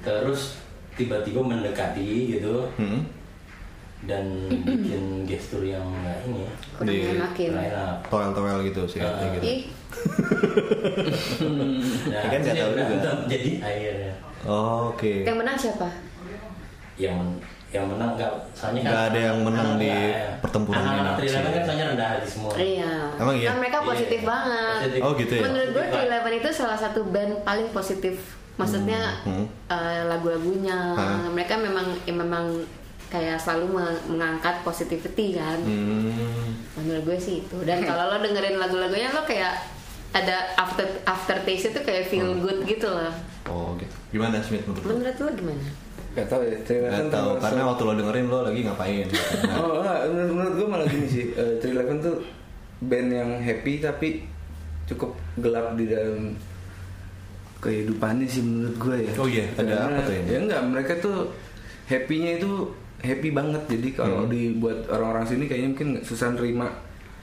terus 0.00 0.56
tiba-tiba 0.92 1.40
mendekati 1.40 2.08
gitu 2.32 2.64
hmm, 2.74 3.04
dan 4.02 4.24
bikin 4.62 5.02
gestur 5.24 5.62
yang 5.62 5.80
nggak 5.82 6.18
ini 6.24 6.44
Kurang 6.74 6.86
Di- 6.86 7.16
enak 7.16 7.32
toel-toel 8.04 8.58
gitu 8.62 8.82
sih 8.86 8.98
kayak 8.98 9.32
gitu. 9.34 9.44
Ih, 9.46 9.60
nah, 12.06 12.20
Ya 12.22 12.28
kan 12.28 12.38
nggak 12.38 12.54
tahu 12.54 12.72
juga. 12.74 13.10
jadi 13.26 13.50
akhirnya 13.58 14.12
Oh, 14.44 14.92
Oke. 14.92 15.22
yang 15.22 15.36
menang 15.36 15.56
siapa? 15.56 15.88
yang 16.96 17.12
men- 17.14 17.40
yang 17.68 17.84
menang 17.84 18.14
nggak 18.14 18.30
soalnya 18.52 18.80
kan 18.80 18.88
Nggak 18.88 19.04
ada 19.06 19.20
yang 19.22 19.38
menang 19.42 19.68
di 19.76 19.90
nggak- 19.90 20.38
pertempuran 20.38 20.80
ini, 20.80 21.10
Trileven 21.18 21.28
sih. 21.42 21.52
kan 21.52 21.62
soalnya 21.66 21.86
rendah 21.90 22.08
hati 22.10 22.26
semua 22.26 22.50
Iya. 22.54 22.92
Emang 23.16 23.34
iya? 23.34 23.48
Kan 23.48 23.56
mereka 23.58 23.78
positif 23.82 24.18
Iya, 24.18 24.28
banget. 24.28 24.76
positif. 24.78 25.00
Oh 25.02 25.12
gitu 25.14 25.32
ya. 25.34 25.42
Menurut 25.42 25.68
gue 25.70 25.84
Pak. 25.86 26.00
Eleven 26.02 26.34
itu 26.36 26.48
salah 26.52 26.78
satu 26.78 27.00
band 27.06 27.32
paling 27.42 27.68
positif. 27.70 28.16
Maksudnya 28.54 29.00
Hmm. 29.22 29.44
eh, 29.66 30.02
lagu-lagunya 30.06 30.78
Hah? 30.94 31.28
mereka 31.28 31.54
memang 31.56 31.84
ya 32.00 32.14
memang 32.14 32.44
kayak 33.06 33.36
selalu 33.36 33.66
me- 33.72 34.02
mengangkat 34.08 34.60
positivity 34.60 35.34
kan. 35.34 35.58
Hmm. 35.58 36.54
Menurut 36.76 37.02
gue 37.04 37.18
sih 37.18 37.40
itu. 37.40 37.56
Dan 37.60 37.82
kalau 37.82 38.08
lo 38.08 38.18
dengerin 38.18 38.56
lagu-lagunya 38.56 39.10
lo 39.10 39.22
kayak 39.22 39.54
ada 40.12 40.36
after 40.54 40.82
aftertaste 41.04 41.70
itu 41.70 41.80
kayak 41.80 42.06
feel 42.06 42.26
Hmm. 42.28 42.40
good 42.40 42.58
gitu 42.64 42.86
loh. 42.86 43.12
Oh 43.46 43.74
gitu. 43.76 43.94
Gimana 44.10 44.38
Smith 44.38 44.64
menurut 44.64 44.82
lo? 44.82 44.88
Menurut 44.92 45.16
lo 45.16 45.30
gimana? 45.32 45.64
Gak 46.12 46.26
tau 46.26 46.40
ya. 46.40 46.56
Three 46.62 46.78
Gak 46.78 46.88
Eleven 46.88 47.06
tahu 47.06 47.28
termasuk- 47.28 47.42
karena 47.42 47.62
waktu 47.64 47.82
lo 47.82 47.92
dengerin 47.94 48.26
lo 48.26 48.38
lagi 48.42 48.60
ngapain? 48.62 49.06
Oh 49.54 49.70
enggak, 49.76 49.98
menurut, 50.08 50.32
menurut 50.32 50.54
gue 50.54 50.66
malah 50.66 50.86
gini 50.86 51.06
sih 51.06 51.24
eh, 51.32 51.52
Three 51.58 51.72
Eleven 51.72 51.98
tuh 52.00 52.16
band 52.78 53.08
yang 53.10 53.30
happy 53.38 53.78
tapi 53.78 54.08
cukup 54.86 55.12
gelap 55.36 55.74
di 55.74 55.86
dalam 55.86 56.34
kehidupannya 57.58 58.26
sih 58.26 58.40
menurut 58.40 58.76
gue 58.76 58.96
ya 59.00 59.12
Oh 59.16 59.26
iya, 59.26 59.44
ada 59.52 59.64
Karena- 59.66 59.88
apa 59.90 60.00
tuh 60.02 60.14
ini? 60.14 60.26
Ya 60.26 60.38
enggak, 60.38 60.60
mereka 60.66 60.92
tuh 60.98 61.16
happy-nya 61.86 62.30
itu 62.36 62.52
happy 63.06 63.30
banget 63.30 63.62
Jadi 63.68 63.88
kalau 63.92 64.20
Hmm. 64.20 64.30
dibuat 64.30 64.78
orang-orang 64.86 65.24
sini 65.24 65.44
kayaknya 65.44 65.68
mungkin 65.70 65.88
nggak 65.92 66.04
susah 66.04 66.30
nerima 66.30 66.68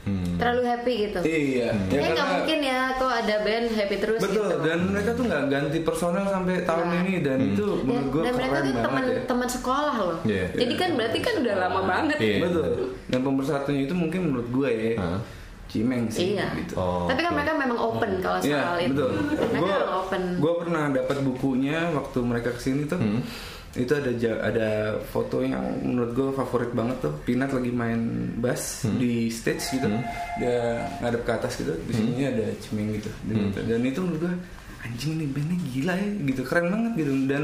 Hmm. 0.03 0.35
Terlalu 0.35 0.67
happy 0.67 0.93
gitu. 1.01 1.19
Iya, 1.23 1.71
Hmm. 1.71 1.87
Kayaknya 1.87 1.95
nggak 2.03 2.11
karena- 2.17 2.33
mungkin 2.35 2.59
ya 2.61 2.79
kok 2.93 3.13
ada 3.13 3.35
band 3.39 3.67
happy 3.71 3.95
terus 3.97 4.19
Betul, 4.19 4.35
gitu. 4.43 4.57
dan 4.61 4.79
mereka 4.83 5.09
tuh 5.13 5.23
nggak 5.23 5.43
ganti 5.47 5.77
personel 5.79 6.25
sampai 6.25 6.55
tahun 6.61 6.85
Nah. 6.85 6.99
ini 6.99 7.13
Dan 7.23 7.37
Hmm. 7.37 7.49
itu 7.49 7.67
dan, 7.69 7.85
menurut 7.87 8.07
gue 8.09 8.21
dan 8.21 8.33
mereka 8.33 8.51
tuh 8.53 8.73
teman 8.73 8.83
banget 8.89 9.03
ya 9.07 9.21
teman 9.23 9.47
sekolah 9.49 9.95
loh. 9.97 10.17
Iya. 10.25 10.45
Jadi 10.53 10.73
kan 10.75 10.89
berarti 10.93 11.17
kan 11.21 11.33
udah 11.39 11.55
lama 11.57 11.81
banget. 11.85 12.17
Iya. 12.19 12.37
Betul, 12.41 12.67
dan 13.07 13.19
pemersatunya 13.23 13.81
itu 13.81 13.95
mungkin 13.95 14.19
menurut 14.25 14.47
gue 14.51 14.69
ya 14.69 14.91
Hah? 14.99 15.19
Cimeng 15.65 16.05
sih 16.05 16.35
Iya. 16.35 16.51
gitu. 16.53 16.73
Oh, 16.75 17.07
Tapi 17.07 17.19
kan 17.19 17.31
oke. 17.31 17.37
mereka 17.39 17.51
memang 17.55 17.79
open 17.79 18.11
kalau 18.19 18.37
Iya 18.37 18.59
soal 18.59 18.77
itu. 18.77 18.91
betul. 18.93 19.09
Mereka 19.15 19.55
Gue 19.55 19.71
memang 19.71 19.93
open. 19.97 20.21
gue 20.35 20.53
pernah 20.59 20.83
dapat 20.91 21.17
bukunya 21.23 21.77
waktu 21.89 22.17
mereka 22.21 22.49
ke 22.51 22.59
sini 22.61 22.83
tuh. 22.83 22.99
Hmm. 22.99 23.23
Itu 23.73 23.89
ada 23.91 24.13
ada 24.39 24.69
foto 25.03 25.41
yang 25.41 25.57
menurut 25.81 26.11
gue 26.13 26.29
favorit 26.31 26.69
banget 26.71 26.97
tuh. 27.01 27.13
Pinat 27.21 27.49
lagi 27.49 27.69
main 27.69 27.99
bass 28.37 28.85
Hmm. 28.85 28.97
di 28.97 29.27
stage 29.27 29.65
gitu. 29.73 29.89
Dia 30.37 30.57
ngadep 30.99 31.21
ke 31.23 31.31
atas 31.33 31.57
gitu. 31.57 31.73
Di 31.83 31.93
sini 31.93 32.21
ada 32.23 32.45
cemeng 32.59 32.93
gitu. 32.93 33.09
Dan, 33.25 33.49
Hmm. 33.49 33.65
dan 33.65 33.81
itu 33.81 33.99
menurut 33.99 34.21
gue 34.21 34.33
anjing 34.83 35.15
nih 35.15 35.27
bandnya 35.27 35.57
gila 35.65 35.93
ya 35.95 36.09
gitu 36.27 36.41
keren 36.43 36.67
banget 36.67 36.91
gitu 36.99 37.11
dan 37.25 37.43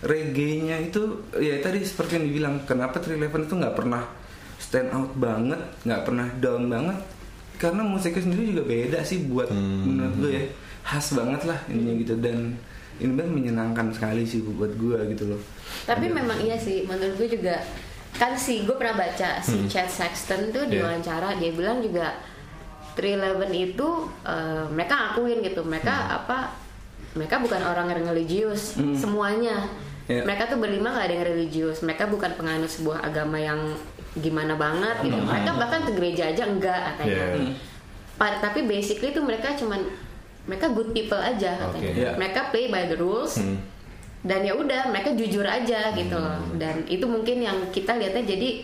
reggae-nya 0.00 0.76
itu 0.80 1.02
ya 1.34 1.58
tadi 1.58 1.82
seperti 1.82 2.14
yang 2.14 2.26
dibilang 2.26 2.54
kenapa 2.62 3.02
311 3.02 3.42
itu 3.42 3.54
nggak 3.56 3.74
pernah 3.74 4.02
stand 4.56 4.94
out 4.94 5.10
banget 5.18 5.58
nggak 5.82 6.02
pernah 6.04 6.26
down 6.38 6.70
banget 6.70 6.98
karena 7.56 7.82
musiknya 7.82 8.22
sendiri 8.22 8.54
juga 8.54 8.62
beda 8.64 8.98
sih 9.02 9.18
buat 9.24 9.50
Hmm. 9.50 9.82
menurut 9.82 10.14
gue 10.16 10.30
ya 10.30 10.44
khas 10.84 11.10
banget 11.10 11.42
lah 11.42 11.58
ininya 11.66 11.94
gitu 11.98 12.14
dan 12.22 12.54
ini 12.98 13.12
band 13.12 13.30
menyenangkan 13.30 13.86
sekali 13.90 14.22
sih 14.22 14.40
buat 14.42 14.72
gue 14.72 14.98
gitu 15.10 15.28
loh 15.28 15.40
Tapi 15.84 16.08
memang 16.08 16.38
iya 16.38 16.56
sih, 16.56 16.82
menurut 16.82 17.14
gue 17.16 17.28
juga 17.30 17.60
kan 18.12 18.32
sih 18.32 18.64
gue 18.64 18.72
pernah 18.72 18.96
baca 18.98 19.38
si 19.38 19.52
Hmm. 19.54 19.68
Chad 19.68 19.86
Sexton 19.86 20.48
tuh 20.48 20.64
di 20.66 20.76
Iya. 20.76 20.88
wawancara 20.88 21.36
dia 21.36 21.52
bilang 21.52 21.78
juga 21.78 22.16
311 22.94 23.52
itu 23.52 23.88
eh, 24.24 24.64
mereka 24.66 24.94
ngakuin 24.96 25.44
gitu, 25.44 25.60
mereka 25.62 25.92
Hmm. 25.92 26.16
apa 26.18 26.38
mereka 27.12 27.36
bukan 27.38 27.60
orang 27.62 27.86
yang 27.88 28.02
religius 28.06 28.76
semuanya 28.94 29.68
Iya. 30.06 30.22
mereka 30.22 30.46
tuh 30.46 30.56
berlima 30.56 30.92
nggak 30.92 31.06
ada 31.06 31.14
yang 31.14 31.26
religius 31.26 31.80
mereka 31.80 32.04
bukan 32.06 32.32
penganut 32.32 32.68
sebuah 32.68 33.02
agama 33.02 33.36
yang 33.36 33.58
gimana 34.16 34.54
banget 34.54 34.96
gitu 35.02 35.18
mereka 35.18 35.52
bahkan 35.54 35.80
ke 35.82 35.92
gereja 35.92 36.24
aja 36.26 36.44
enggak 36.44 36.94
katanya 36.94 37.36
Yeah. 38.16 38.40
Tapi 38.40 38.64
basically 38.64 39.12
tuh 39.12 39.20
mereka 39.20 39.52
cuman 39.52 39.84
mereka 40.46 40.66
good 40.68 40.90
people 40.90 41.18
aja 41.18 41.58
katanya 41.58 41.82
Oke. 41.84 41.98
Iya. 41.98 42.10
mereka 42.14 42.40
play 42.48 42.66
by 42.66 42.86
the 42.86 42.96
rules 42.96 43.36
Hmm. 43.36 43.58
dan 44.22 44.40
ya 44.40 44.52
udah 44.52 44.88
mereka 44.88 45.10
jujur 45.12 45.42
aja 45.42 45.90
gitu 45.92 46.14
loh 46.14 46.38
dan 46.54 46.82
itu 46.84 47.04
mungkin 47.04 47.38
yang 47.40 47.58
kita 47.68 47.94
lihatnya 47.94 48.24
jadi 48.24 48.62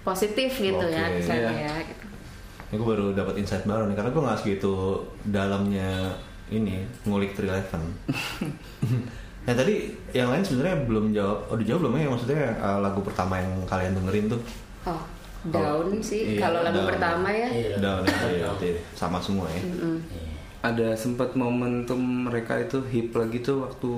positif 0.00 0.50
gitu 0.54 0.84
ya 0.84 1.06
Oke. 1.06 1.18
kesannya 1.18 1.52
Iya. 1.52 1.64
ya 1.64 1.74
gitu. 1.84 2.04
Ini 2.64 2.74
gue 2.74 2.88
baru 2.88 3.06
dapat 3.12 3.34
insight 3.36 3.62
baru 3.64 3.86
nih 3.86 3.94
karena 3.94 4.10
gue 4.10 4.22
nggak 4.22 4.38
segitu 4.40 4.74
dalamnya 5.24 6.18
ini 6.48 6.82
ngulik 7.02 7.32
311. 7.32 7.78
nah 9.44 9.52
tadi 9.52 9.74
yang 10.10 10.28
lain 10.28 10.40
sebenarnya 10.40 10.76
belum 10.82 11.06
jawab. 11.10 11.38
Oh 11.46 11.56
dijawab 11.56 11.80
belum 11.84 11.94
ya 11.96 12.08
maksudnya 12.08 12.42
uh, 12.56 12.78
lagu 12.80 13.00
pertama 13.00 13.36
yang 13.36 13.52
kalian 13.64 13.92
dengerin 13.92 14.26
tuh? 14.28 14.40
oh 14.84 15.00
down 15.44 15.92
sih 15.98 16.34
Iya, 16.34 16.40
kalau 16.42 16.60
lagu 16.60 16.80
Down. 16.80 16.88
pertama 16.90 17.28
ya 17.28 17.48
Iya. 17.48 17.76
Down 17.78 18.02
ya, 18.02 18.16
iya, 18.28 18.48
iya. 18.58 18.72
sama 18.92 19.16
semua 19.18 19.46
ya. 19.48 19.60
Ada 20.64 20.96
sempat 20.96 21.36
momentum 21.36 22.00
mereka 22.24 22.56
itu 22.56 22.80
hip 22.86 23.12
lagi 23.12 23.38
tuh 23.38 23.62
waktu 23.62 23.92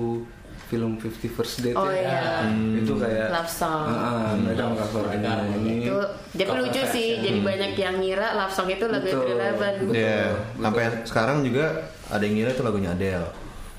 film 0.67 0.99
50 0.99 1.31
First 1.31 1.63
Date 1.63 1.73
Oh, 1.73 1.87
ya. 1.87 2.43
iya. 2.43 2.43
itu 2.75 2.91
kayak 2.93 3.31
Love 3.31 3.47
song. 3.47 3.87
Ah, 3.87 3.95
ah, 3.95 4.31
mereka 4.35 4.67
cover 4.75 5.03
Mereka 5.07 5.31
ini 5.55 5.73
itu 5.79 5.95
tapi 6.35 6.43
Cover 6.43 6.59
lucu 6.59 6.81
sih 6.85 7.07
version. 7.07 7.23
jadi 7.23 7.39
banyak 7.41 7.71
yang 7.73 7.95
ngira 7.97 8.27
love 8.35 8.51
song 8.51 8.67
itu 8.67 8.83
lagu 8.83 9.07
Betul. 9.07 9.31
311 9.31 9.95
Iya, 9.95 10.19
betul. 10.27 10.59
sampai 10.59 10.83
sekarang 11.07 11.37
juga 11.41 11.65
ada 12.05 12.19
yang 12.19 12.35
ngira 12.35 12.49
itu 12.51 12.61
lagunya 12.61 12.91
Adele. 12.91 13.29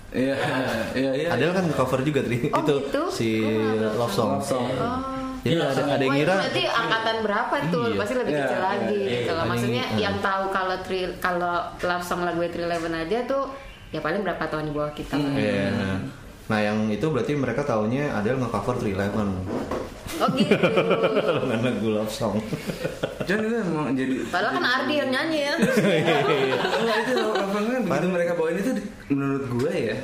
iya 0.16 0.36
iya 0.96 1.10
iya 1.14 1.28
Adele 1.28 1.52
kan 1.52 1.68
cover 1.68 2.00
juga 2.00 2.24
Tri. 2.24 2.48
Oh, 2.48 2.56
itu 2.58 2.74
gitu? 2.80 3.02
si 3.12 3.28
Oh. 3.44 4.00
Love 4.00 4.14
Song. 4.16 4.30
Love 4.34 4.48
Song. 4.48 4.64
Oh. 4.72 5.17
Jadi 5.48 5.56
Iya, 5.56 5.64
ada, 5.64 5.74
sama. 5.74 5.90
ada 5.90 6.02
yang 6.02 6.12
ngira 6.14 6.34
berarti 6.36 6.62
angkatan 6.66 7.16
berapa 7.18 7.54
tuh? 7.68 7.84
Iya. 7.86 7.96
Pasti 7.96 8.14
lebih 8.14 8.28
Iya, 8.30 8.40
kecil 8.42 8.52
iya, 8.54 8.66
lagi 8.66 8.98
iya. 8.98 9.10
gitu 9.14 9.30
loh. 9.30 9.38
Ada 9.38 9.48
Maksudnya 9.48 9.84
yang- 9.86 9.96
yang 9.98 10.16
tahu 10.20 10.44
kalau 10.50 10.76
tri, 10.78 11.00
kalau 11.18 11.52
love 11.80 12.04
song 12.04 12.20
lagu 12.22 12.40
311 12.42 12.68
aja 12.94 13.18
tuh 13.24 13.44
ya 13.88 13.98
paling 13.98 14.20
berapa 14.20 14.44
tahun 14.44 14.64
di 14.64 14.72
bawah 14.72 14.92
kita. 14.92 15.16
Iya. 15.16 15.72
Nah 16.46 16.58
yang 16.58 16.88
itu 16.88 17.06
berarti 17.06 17.32
mereka 17.34 17.60
taunya 17.62 18.08
Adele 18.10 18.36
nge-cover 18.38 18.76
311 18.76 19.40
Oh 20.18 20.28
gitu. 20.32 20.56
lagu 21.60 21.88
Love 21.90 22.10
Song. 22.10 22.36
dan 23.20 23.38
itu 23.38 23.54
emang 23.54 23.92
jadi 23.92 24.24
Padahal 24.26 24.52
kan 24.52 24.64
Ardi 24.66 24.94
yang 24.96 25.10
nyanyi 25.10 25.40
ya. 25.42 25.54
Enggak 25.54 26.98
itu 27.04 27.16
apa 27.28 27.58
kan 27.58 27.82
begitu 27.82 28.06
mereka 28.08 28.32
bawain 28.34 28.56
itu 28.56 28.72
menurut 29.06 29.44
gue 29.46 29.72
ya 29.92 29.96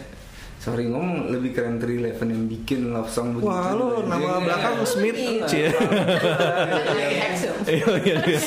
sorry 0.64 0.88
ngomong 0.88 1.28
lebih 1.28 1.52
keren 1.52 1.76
311 1.76 2.24
yang 2.24 2.44
bikin 2.48 2.80
love 2.88 3.06
song 3.06 3.36
begitu 3.36 3.46
Wah 3.46 3.68
lu 3.70 3.86
Jadi 3.94 4.08
nama 4.08 4.16
kayak- 4.24 4.42
belakang 4.42 4.74
Smith 4.86 5.12
Iya. 5.14 5.44
Cie. 5.44 5.68
Hexum. 5.68 7.54
Iya 7.66 7.86
iya 8.00 8.16
iya. 8.22 8.40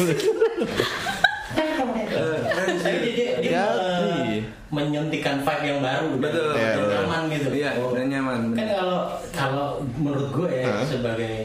Eh, 2.10 2.98
dia 3.38 3.38
Ya, 3.40 3.66
me- 3.70 4.26
iya. 4.28 4.42
menyuntikkan 4.68 5.38
vibe 5.40 5.64
yang 5.64 5.80
baru 5.80 6.10
dan- 6.12 6.20
Betul. 6.20 6.50
dan 6.50 6.58
Iya, 6.58 6.74
betul. 6.76 6.90
nyaman 6.98 7.22
gitu. 7.30 7.50
Iya, 7.54 7.70
Oh. 7.78 7.92
dan 7.94 8.06
nyaman. 8.08 8.40
Kan 8.52 8.68
kalau 8.68 9.00
kalau 9.32 9.68
menurut 9.96 10.28
gue 10.34 10.50
ya 10.52 10.66
Hah? 10.68 10.84
sebagai 10.84 11.36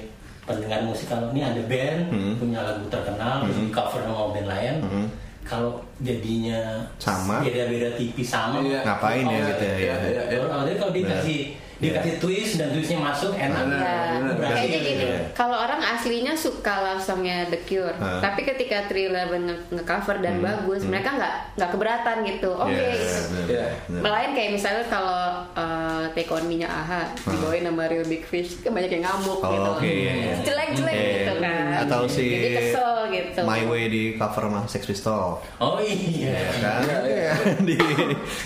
pendengar 0.43 0.81
musik 0.83 1.07
kalau 1.07 1.31
ini 1.31 1.41
ada 1.41 1.63
band 1.63 2.01
Hmm. 2.09 2.35
punya 2.35 2.61
lagu 2.61 2.83
terkenal 2.89 3.45
terus 3.45 3.59
di 3.59 3.69
cover 3.71 4.01
sama 4.03 4.33
band 4.33 4.49
lain 4.49 4.75
Hmm. 4.81 5.07
Kalau 5.43 5.83
jadinya 5.99 6.87
Sama. 6.97 7.43
beda-beda 7.43 7.95
tipis 7.95 8.29
sama 8.29 8.63
Iya. 8.63 8.81
Ngapain 8.83 9.25
ya 9.25 9.37
Oh, 9.37 9.49
gitu 9.51 9.65
ya. 9.65 9.75
iya, 9.77 9.95
ya. 9.99 10.23
iya. 10.31 10.39
Oh, 10.47 10.63
jadi 10.63 10.77
kalau 10.79 10.93
dikasih 10.93 11.39
dikasih 11.83 12.15
twist 12.17 12.53
dan 12.57 12.71
twistnya 12.71 12.97
masuk 12.97 13.35
enak 13.35 13.65
Ya, 13.73 14.55
kayaknya 14.55 14.79
gini, 14.81 15.05
ya. 15.05 15.19
kalau 15.33 15.57
orang 15.57 15.83
aslinya 15.83 16.33
suka 16.33 16.71
love 16.81 17.01
songnya 17.01 17.47
The 17.47 17.59
Cure, 17.61 17.95
Hah? 17.95 18.21
tapi 18.21 18.45
ketika 18.45 18.87
311 18.87 19.11
nge- 19.41 19.63
nge-cover 19.73 20.17
dan 20.19 20.35
Hmm, 20.35 20.45
bagus, 20.45 20.81
hmm. 20.81 20.91
mereka 20.91 21.11
nggak 21.13 21.35
nggak 21.55 21.71
keberatan 21.71 22.17
gitu. 22.25 22.51
Oke, 22.53 22.71
Iya, 22.73 22.93
gitu. 22.93 23.19
bener, 23.29 23.47
Iya. 23.49 23.67
bener. 23.85 24.01
Melain 24.01 24.31
kayak 24.33 24.51
misalnya 24.53 24.85
kalau 24.87 25.23
uh, 25.53 26.05
Take 26.13 26.31
On 26.31 26.45
Me-nya 26.45 26.69
AHA 26.69 27.03
dibawain 27.25 27.65
sama 27.65 27.83
Real 27.85 28.05
Big 28.05 28.23
Fish, 28.23 28.61
kan 28.61 28.71
banyak 28.71 28.91
yang 28.93 29.05
ngamuk 29.05 29.39
Oh, 29.39 29.49
gitu. 29.49 29.71
oke, 29.75 29.89
iya, 29.89 30.13
iya. 30.15 30.35
Jelek-jelek 30.41 30.95
Iya, 30.95 31.11
gitu 31.17 31.33
kan. 31.41 31.65
Atau 31.83 32.01
si 32.07 32.25
Jadi 32.29 32.49
kesel 32.53 32.93
gitu. 33.11 33.41
My 33.43 33.63
Way 33.65 33.85
di 33.89 34.03
cover 34.15 34.45
sama 34.45 34.61
Sex 34.65 34.83
Pistol. 34.85 35.43
oh 35.57 35.77
iya 35.79 36.39
Kan? 36.55 36.81
Iya. 37.03 37.33
Di 37.67 37.75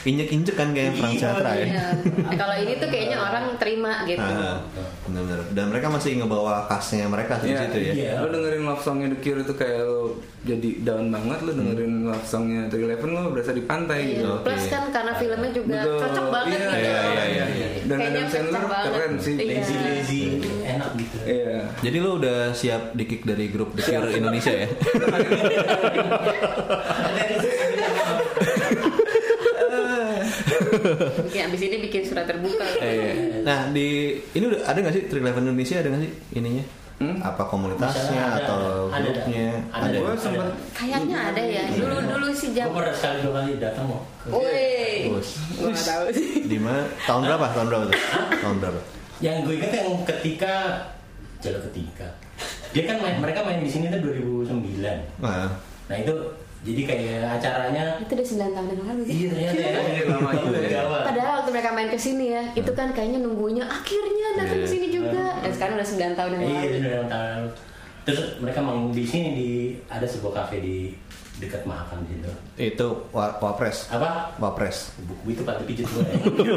injek-injek 0.04 0.54
kan 0.54 0.70
kayak 0.70 0.94
Frank 0.94 1.14
Sinatra 1.14 1.50
ya. 1.54 1.66
Iya. 1.66 1.87
Kalau 2.32 2.54
ini 2.56 2.72
tuh 2.76 2.88
kayaknya 2.88 3.16
orang 3.28 3.44
terima 3.56 3.92
gitu. 4.04 4.22
Ah, 4.22 4.62
Bener-bener. 5.02 5.40
Dan 5.50 5.64
mereka 5.68 5.86
masih 5.88 6.16
ngebawa 6.16 6.66
khasnya 6.66 7.06
mereka 7.06 7.38
di 7.38 7.48
Iya, 7.48 7.58
situ 7.62 7.78
ya. 7.80 7.92
iya. 7.92 8.12
Lo 8.18 8.28
dengerin 8.28 8.62
love 8.62 8.80
songnya 8.80 9.08
The 9.08 9.18
Cure 9.18 9.40
itu 9.40 9.52
kayak 9.52 9.80
lo 9.82 10.02
jadi 10.42 10.70
down 10.80 11.10
banget 11.10 11.38
Lo 11.42 11.52
dengerin 11.52 11.92
love 12.04 12.22
songnya 12.22 12.66
311 12.66 13.02
lo 13.08 13.30
berasa 13.30 13.50
di 13.50 13.62
pantai 13.62 13.98
Iya. 14.00 14.10
gitu. 14.16 14.30
Plus 14.42 14.64
kan 14.66 14.84
karena 14.90 15.12
filmnya 15.14 15.50
juga 15.50 15.78
Betul. 15.80 15.98
cocok 16.00 16.26
banget 16.28 16.48
Iya, 16.52 16.58
gitu. 16.58 16.76
iya, 16.76 17.00
iya, 17.02 17.24
iya, 17.26 17.46
iya. 17.48 17.66
Dan 17.84 17.96
Kayaknya 17.96 18.18
Adam 18.18 18.26
Sandler 18.28 18.62
keren 18.66 19.14
sih. 19.16 19.34
Iya. 19.36 19.46
lazy 19.56 19.74
lazy 19.76 20.22
enak 20.64 20.90
gitu 20.96 21.16
Iya 21.24 21.56
Jadi 21.80 21.96
lu 21.96 22.10
udah 22.16 22.38
siap 22.52 22.82
di 22.92 23.04
kick 23.04 23.22
dari 23.22 23.46
grup 23.48 23.70
The 23.72 23.82
Cure 23.84 24.10
Indonesia 24.12 24.52
ya? 24.52 24.66
Mungkin 30.76 31.40
abis 31.50 31.60
ini 31.66 31.76
bikin 31.88 32.02
surat 32.06 32.24
terbuka. 32.28 32.66
Eh, 32.80 33.42
nah 33.42 33.68
di 33.72 34.20
ini 34.34 34.44
udah 34.46 34.60
ada 34.68 34.78
nggak 34.78 34.94
sih 34.94 35.02
311 35.08 35.42
Indonesia 35.44 35.74
ada 35.80 35.88
nggak 35.92 36.02
sih 36.02 36.12
ininya? 36.36 36.64
Hmm? 36.96 37.20
Apa 37.20 37.44
komunitasnya 37.44 38.24
ada, 38.24 38.40
atau 38.40 38.88
ada, 38.88 39.04
grupnya? 39.04 39.52
ada. 39.68 39.84
Ada. 39.84 39.96
Gue 40.00 40.14
sempet 40.16 40.48
Kayaknya 40.72 41.18
ada 41.28 41.42
ya. 41.44 41.62
Dulu 41.76 41.96
dulu 42.08 42.26
sih 42.32 42.48
gue 42.56 42.64
jam. 42.64 42.72
pernah 42.72 42.94
sekali 42.96 43.18
dua 43.20 43.32
kali 43.36 43.52
datang 43.60 43.84
kok 43.84 44.02
Woi. 44.32 45.12
Gua 45.60 45.68
nggak 45.68 45.86
tahu 45.86 46.04
sih. 46.16 46.28
Di 46.52 46.56
mana? 46.56 46.82
Tahun 47.04 47.20
berapa? 47.20 47.46
Tahun 47.52 47.66
berapa 47.68 47.84
tuh? 47.92 48.00
Tahun 48.40 48.56
berapa? 48.64 48.80
yang 49.16 49.48
gue 49.48 49.56
ingat 49.56 49.72
yang 49.72 50.04
ketika 50.04 50.54
jalan 51.40 51.60
ketika 51.72 52.08
dia 52.76 52.84
kan 52.84 53.00
main 53.00 53.16
mereka 53.16 53.40
main 53.40 53.64
di 53.64 53.70
sini 53.70 53.88
tuh 53.88 54.12
2009 54.12 54.76
Nah, 55.24 55.48
nah 55.88 55.96
itu 55.96 56.12
jadi 56.62 56.82
kayak 56.82 57.22
acaranya 57.36 57.84
Itu 58.00 58.12
udah 58.14 58.26
9 58.26 58.56
tahun 58.56 58.68
yang 58.70 58.82
lalu 58.84 59.02
sih. 59.02 59.12
iya 59.12 59.26
ternyata 59.28 59.60
ya 59.60 59.80
Iya, 59.86 60.02
lama 60.08 60.30
juga 60.32 60.58
ya. 60.60 60.80
Padahal 60.86 61.32
waktu 61.36 61.50
mereka 61.52 61.70
main 61.72 61.88
ke 61.88 61.98
sini 61.98 62.26
ya, 62.30 62.42
itu 62.52 62.70
kan 62.72 62.88
kayaknya 62.90 63.18
nunggunya 63.20 63.64
akhirnya 63.64 64.28
datang 64.34 64.60
ke 64.60 64.68
sini 64.68 64.88
juga. 64.88 65.38
Dan 65.40 65.50
sekarang 65.50 65.74
udah 65.76 65.88
9 65.88 66.18
tahun 66.18 66.30
yang 66.32 66.42
iya 66.42 66.50
lalu. 66.52 66.66
itu 66.66 66.76
udah 66.80 67.06
tahun 67.06 67.28
lalu 67.32 67.50
terus 68.06 68.38
mereka 68.38 68.62
manggung 68.62 68.94
di 68.94 69.02
sini 69.02 69.28
di 69.34 69.50
ada 69.90 70.06
sebuah 70.06 70.32
kafe 70.38 70.62
di 70.62 70.94
dekat 71.37 71.62
Mahakam 71.62 72.01
di 72.03 72.16
situ 72.16 72.33
itu 72.57 72.88
wa- 73.11 73.37
Wapres. 73.37 73.88
apa 73.88 74.33
Wapres. 74.37 74.96
buku 75.03 75.31
itu 75.31 75.42
pada 75.42 75.61
pijit 75.61 75.85
gue 75.85 76.01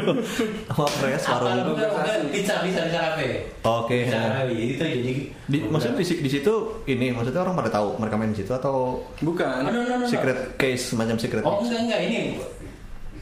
Wapres 0.72 1.22
apa 1.22 1.44
warung. 1.44 1.74
bukan 1.74 1.88
bukan 1.90 2.20
pizza 2.28 2.54
pizza 2.60 2.80
pizza 2.82 3.00
kafe 3.02 3.28
Oke. 3.60 3.96
pizza 4.04 4.18
kafe 4.18 4.52
itu 4.54 4.80
jadi 4.80 5.14
Di, 5.44 5.58
maksudnya 5.62 5.98
di, 5.98 6.06
di 6.16 6.30
situ 6.30 6.54
ini 6.86 7.10
maksudnya 7.10 7.42
orang 7.42 7.56
pada 7.56 7.70
tahu 7.70 7.98
mereka 7.98 8.16
main 8.16 8.30
di 8.30 8.40
situ 8.40 8.52
atau 8.52 9.02
Bukan 9.20 9.48
Oh, 9.60 9.66
no, 9.66 9.70
no, 9.70 9.80
no, 9.82 9.94
no. 10.00 10.06
secret 10.06 10.56
case 10.56 10.90
semacam 10.90 11.16
secret 11.16 11.42
oh 11.42 11.58
case? 11.58 11.68
enggak 11.68 11.80
enggak 11.82 12.00
ini 12.02 12.18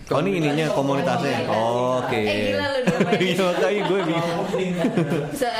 Oh 0.08 0.18
ini 0.18 0.40
ininya 0.40 0.72
komunitasnya. 0.72 1.44
Komunitas. 1.44 1.52
Oh, 1.52 2.00
Oke. 2.00 2.16
Eh, 2.16 2.36
gila 2.48 2.66
lu. 2.66 2.80
Iya 3.18 3.42
makanya 3.44 3.80
gue 3.84 4.00
bingung. 4.02 4.46
Bisa 5.28 5.50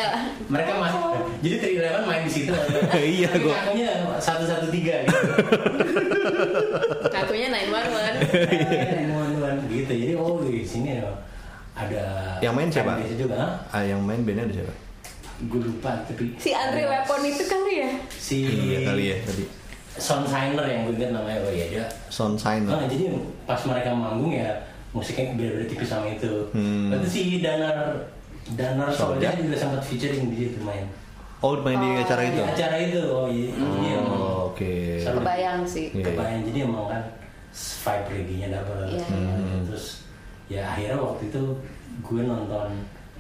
mereka 0.49 0.73
masih 0.75 1.01
jadi 1.39 1.57
Tri 1.59 1.71
Eleven 1.77 2.03
main 2.03 2.23
di 2.25 2.33
situ 2.33 2.51
Iya, 3.15 3.29
Tapi 3.29 3.45
gua- 3.45 3.55
ngakunya 3.55 3.89
satu 4.19 4.45
satu 4.45 4.67
tiga 4.69 5.05
gitu 5.05 5.21
ngakunya 7.09 7.47
911. 7.51 8.25
Temuan-temuan 8.89 9.57
gitu 9.69 9.93
jadi 9.93 10.15
oh 10.17 10.41
di 10.41 10.65
sini 10.65 10.97
ada 11.75 12.03
Yang 12.41 12.55
main 12.55 12.69
siapa? 12.69 12.93
juga 13.15 13.35
Hah? 13.37 13.53
Ah, 13.71 13.83
yang 13.85 14.01
main 14.01 14.25
bandnya 14.25 14.45
ada 14.45 14.55
siapa? 14.55 14.75
gue 15.39 15.61
lupa 15.63 15.95
tapi 16.03 16.35
Si 16.35 16.51
Andre 16.51 16.83
Weapon 16.83 17.21
itu 17.23 17.45
kali 17.47 17.75
ya? 17.79 17.91
si 18.11 18.39
Iya 18.43 18.79
kali 18.85 19.05
ya 19.07 19.17
tadi. 19.23 19.45
Sound 19.99 20.27
Signer 20.27 20.65
yang 20.65 20.87
gue 20.87 20.95
ingat 20.97 21.11
namanya 21.13 21.39
oh 21.43 21.53
iya 21.53 21.67
dia 21.69 21.85
Sound 22.09 22.39
sign. 22.39 22.65
Nah, 22.65 22.87
jadi 22.87 23.13
pas 23.45 23.61
mereka 23.67 23.91
manggung 23.93 24.33
ya 24.33 24.51
musiknya 24.95 25.37
beda-beda 25.37 25.67
tipis 25.69 25.91
sama 25.91 26.09
itu. 26.09 26.49
Hmm. 26.55 26.89
Berarti 26.89 27.09
si 27.11 27.23
Danar 27.43 27.99
Danar 28.57 28.89
Soldier? 28.89 29.29
Soldier 29.29 29.45
juga 29.45 29.57
sempat 29.59 29.83
featuring 29.85 30.33
di 30.33 30.37
situ 30.49 30.59
main. 30.65 30.87
Oh 31.39 31.55
main 31.61 31.79
di 31.79 31.89
acara 32.03 32.23
itu. 32.25 32.41
Di 32.41 32.51
acara 32.51 32.77
itu, 32.83 33.03
oh 33.07 33.31
iya, 33.31 33.55
iya. 33.55 33.99
Oh, 34.03 34.51
Oke. 34.51 34.99
Seru. 34.99 35.23
Kebayang 35.23 35.63
sih. 35.63 35.95
Iya. 35.95 36.11
Kebayang 36.11 36.41
jadi 36.51 36.59
emang 36.67 36.91
kan 36.91 37.03
vibe 37.55 38.09
reggae-nya 38.11 38.49
dapet. 38.59 38.99
Iya. 38.99 39.07
Hmm. 39.07 39.63
Terus 39.71 39.87
ya 40.51 40.63
akhirnya 40.65 40.99
waktu 40.99 41.31
itu 41.31 41.43
gue 42.01 42.21
nonton 42.25 42.69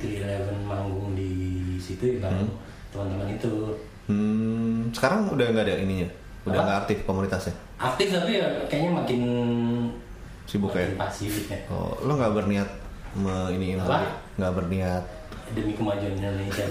311 0.01 0.65
manggung 0.65 1.13
di 1.13 1.31
situ 1.79 2.19
ya 2.19 2.27
Hmm. 2.31 2.49
teman-teman 2.89 3.35
itu 3.35 3.53
Hmm, 4.09 4.89
sekarang 4.89 5.29
udah 5.29 5.53
nggak 5.53 5.69
ada 5.69 5.85
ininya, 5.85 6.09
udah 6.49 6.63
nggak 6.65 6.79
aktif 6.85 6.99
komunitasnya. 7.05 7.55
aktif 7.79 8.11
tapi 8.11 8.43
ya 8.43 8.49
kayaknya 8.67 8.91
makin 8.97 9.21
Sibuk 10.49 10.73
makin 10.73 10.97
ya? 10.97 10.99
pasif 10.99 11.33
ya. 11.47 11.61
Oh, 11.69 11.93
lo 12.03 12.17
nggak 12.17 12.33
berniat 12.33 12.71
me 13.17 13.53
ini 13.53 13.77
lagi, 13.77 14.09
nggak 14.41 14.53
berniat. 14.57 15.05
Demi 15.51 15.73
kemajuan 15.73 16.13
Indonesia. 16.15 16.65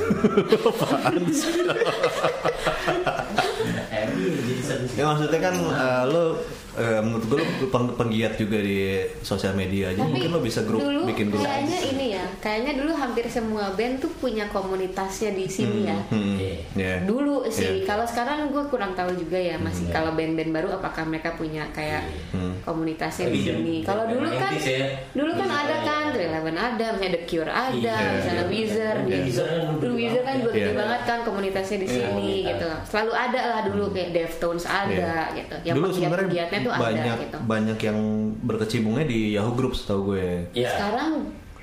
Eh, 3.88 4.06
jadi 4.38 4.62
seru 4.62 4.86
sih. 4.86 4.96
Ya 4.96 5.06
maksudnya 5.06 5.40
kan 5.40 5.56
eh, 5.56 6.04
lo 6.08 6.24
eh, 6.76 7.00
menurut 7.00 7.26
gue 7.26 7.38
lo 7.40 7.46
peng- 7.68 7.96
penggiat 7.96 8.34
juga 8.36 8.58
di 8.58 8.78
sosial 9.20 9.54
media, 9.54 9.90
jadi 9.90 9.98
Tapi 10.00 10.14
mungkin 10.14 10.30
lo 10.32 10.40
bisa 10.40 10.62
grup 10.62 10.78
dulu 10.80 11.00
bikin 11.08 11.28
grup. 11.28 11.42
kayaknya 11.42 11.80
ini 11.88 12.06
ya, 12.12 12.26
kayaknya 12.38 12.74
dulu 12.76 12.92
hampir 12.94 13.26
semua 13.28 13.74
band 13.74 13.98
tuh 13.98 14.12
punya 14.14 14.46
komunitasnya 14.48 15.34
di 15.34 15.46
sini 15.48 15.80
ya. 15.84 15.98
Hmm, 16.08 16.38
Iya. 16.38 16.56
ya. 16.76 16.94
Dulu 17.02 17.48
sih, 17.48 17.82
Iya. 17.82 17.88
kalau 17.88 18.06
sekarang 18.06 18.52
gue 18.52 18.64
kurang 18.68 18.94
tahu 18.94 19.10
juga 19.16 19.36
ya 19.36 19.58
masih 19.58 19.90
kalau 19.90 20.14
band-band 20.14 20.52
baru 20.52 20.70
apakah 20.72 21.04
mereka 21.04 21.34
punya 21.34 21.66
kayak 21.72 22.06
Hmm. 22.30 22.54
komunitasnya 22.62 23.28
di 23.28 23.40
sini. 23.42 23.76
Kalau 23.82 24.06
dulu 24.06 24.30
kan, 24.30 24.54
90s 24.54 24.68
ya. 24.68 24.86
dulu 25.14 25.32
kan 25.34 25.48
Wizard 25.48 25.62
ada 25.64 25.74
ya. 25.74 25.82
kan, 25.84 26.06
Eleven 26.14 26.58
ada, 26.58 26.86
misalnya 26.92 27.12
The 27.12 27.24
Cure 27.26 27.50
ada, 27.50 27.74
Iya. 27.74 28.14
misalnya 28.16 28.44
Iya. 28.44 28.50
Wizard, 28.70 29.00
Iya. 29.02 29.18
gitu. 29.18 29.24
Wizard 29.24 29.48
kan 29.48 29.64
Dulu 29.64 29.80
dulu 29.80 29.94
Wizard 29.96 30.16
kan 30.18 30.28
banget 30.28 30.38
juga 30.38 30.50
ya. 30.50 30.56
gede 30.58 30.68
Iya. 30.68 30.78
banget 30.78 31.02
kan 31.04 31.20
komunitasnya 31.24 31.78
di 31.78 31.88
Iya. 31.88 31.96
sini 31.98 32.30
gitu. 32.46 32.70
Selalu 32.86 33.12
ada 33.14 33.42
lah 33.44 33.62
dulu 33.64 33.84
kayak 33.90 34.10
Deftones 34.12 34.66
ada 34.66 35.12
gitu. 35.34 35.56
Yang 35.64 35.76
Dulu 35.76 35.88
sebenarnya 35.90 36.44
tuh 36.58 36.74
banyak 36.74 37.04
ada 37.08 37.22
gitu. 37.22 37.38
banyak 37.42 37.78
yang 37.82 38.00
berkecimpungnya 38.42 39.06
di 39.06 39.20
Yahoo 39.34 39.54
Groups 39.54 39.80
tau 39.84 40.04
gue. 40.06 40.52
Iya. 40.52 40.70
sekarang 40.70 41.12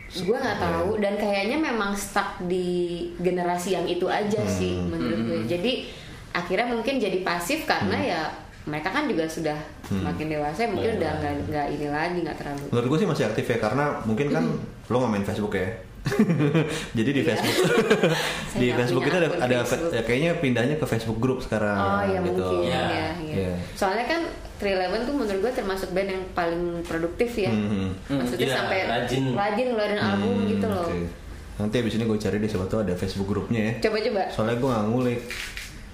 gue 0.06 0.36
nggak 0.36 0.58
tahu 0.60 0.90
dan 0.96 1.14
kayaknya 1.14 1.58
memang 1.58 1.90
stuck 1.92 2.38
di 2.40 2.66
generasi 3.16 3.74
yang 3.74 3.82
itu 3.84 4.06
aja 4.06 4.46
sih 4.46 4.78
menurut 4.78 5.20
gue 5.24 5.38
jadi 5.48 5.72
akhirnya 6.32 6.66
mungkin 6.68 6.96
jadi 6.96 7.18
pasif 7.20 7.62
karena 7.64 7.96
ya 7.96 8.20
mereka 8.64 8.88
kan 8.88 9.04
juga 9.04 9.26
sudah 9.26 9.58
semakin 9.82 10.30
dewasa 10.30 10.64
mungkin 10.64 10.86
Iya. 10.88 10.98
udah 10.98 11.10
nggak 11.18 11.32
nggak 11.46 11.66
ini 11.68 11.86
lagi 11.88 12.18
nggak 12.20 12.36
terlalu 12.36 12.64
Menurut 12.70 12.86
gue 12.86 12.98
sih 13.00 13.08
masih 13.08 13.24
aktif 13.26 13.44
ya 13.44 13.58
karena 13.58 13.84
mungkin 14.00 14.26
kan 14.30 14.44
lo 14.84 14.96
nggak 14.96 15.10
main 15.10 15.26
Facebook 15.26 15.52
ya. 15.52 15.68
Jadi 16.96 17.10
di 17.10 17.20
Iya. 17.20 17.28
Facebook 17.30 17.56
di 18.60 18.66
Facebook 18.70 19.02
itu 19.02 19.16
ada, 19.16 19.28
ada 19.34 19.56
Facebook. 19.62 19.90
ya, 19.90 20.02
kayaknya 20.02 20.30
pindahnya 20.38 20.76
ke 20.76 20.86
Facebook 20.86 21.18
Group 21.18 21.40
sekarang. 21.40 21.74
oh 21.74 22.02
ya 22.02 22.18
gitu. 22.20 22.44
mungkin 22.44 22.60
Iya. 22.64 22.82
ya, 22.84 22.84
ya. 22.92 23.08
Iya. 23.24 23.52
soalnya 23.72 24.04
kan 24.04 24.20
311 24.56 24.70
tuh 25.02 25.14
menurut 25.14 25.40
gue 25.40 25.52
termasuk 25.52 25.88
band 25.90 26.08
yang 26.10 26.24
paling 26.30 26.62
produktif 26.82 27.30
ya 27.34 27.50
Mhm. 27.50 27.88
maksudnya 28.14 28.46
Iya, 28.46 28.54
sampai 28.54 28.78
rajin. 28.84 29.24
rajin 29.32 29.66
ngeluarin 29.68 29.98
album 29.98 30.32
Hmm, 30.36 30.46
gitu 30.46 30.66
loh 30.66 30.86
oke. 30.86 31.24
Nanti 31.54 31.76
abis 31.78 31.94
ini 31.94 32.04
gue 32.04 32.18
cari 32.18 32.36
deh 32.36 32.50
siapa 32.50 32.66
tuh 32.66 32.82
ada 32.82 32.92
Facebook 32.92 33.28
grupnya 33.28 33.60
ya. 33.64 33.72
coba-coba 33.80 34.26
Soalnya 34.28 34.56
gue 34.56 34.68
nggak 34.68 34.86
ngulik. 34.86 35.20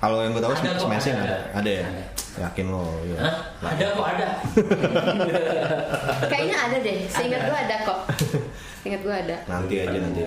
Kalau 0.00 0.24
yang 0.24 0.32
gue 0.32 0.40
tahu 0.40 0.52
Ada 0.56 0.80
Smashing 0.80 1.12
ada, 1.12 1.22
ada. 1.22 1.36
ada. 1.36 1.58
Ada 1.60 1.70
ya? 1.70 1.84
Ada. 1.84 2.04
Yakin 2.40 2.66
lo 2.66 2.84
ya. 3.04 3.16
Hah? 3.20 3.34
Ada 3.60 3.84
kok 3.92 4.06
ada. 4.08 4.28
kayaknya 6.24 6.56
ada 6.56 6.76
deh 6.80 6.96
seingat 7.06 7.40
gue 7.44 7.58
ada 7.58 7.76
kok 7.84 7.98
seingat 8.80 9.00
gue 9.04 9.14
ada 9.14 9.36
Nanti 9.44 9.74
aja 9.76 9.98
nanti. 9.98 10.22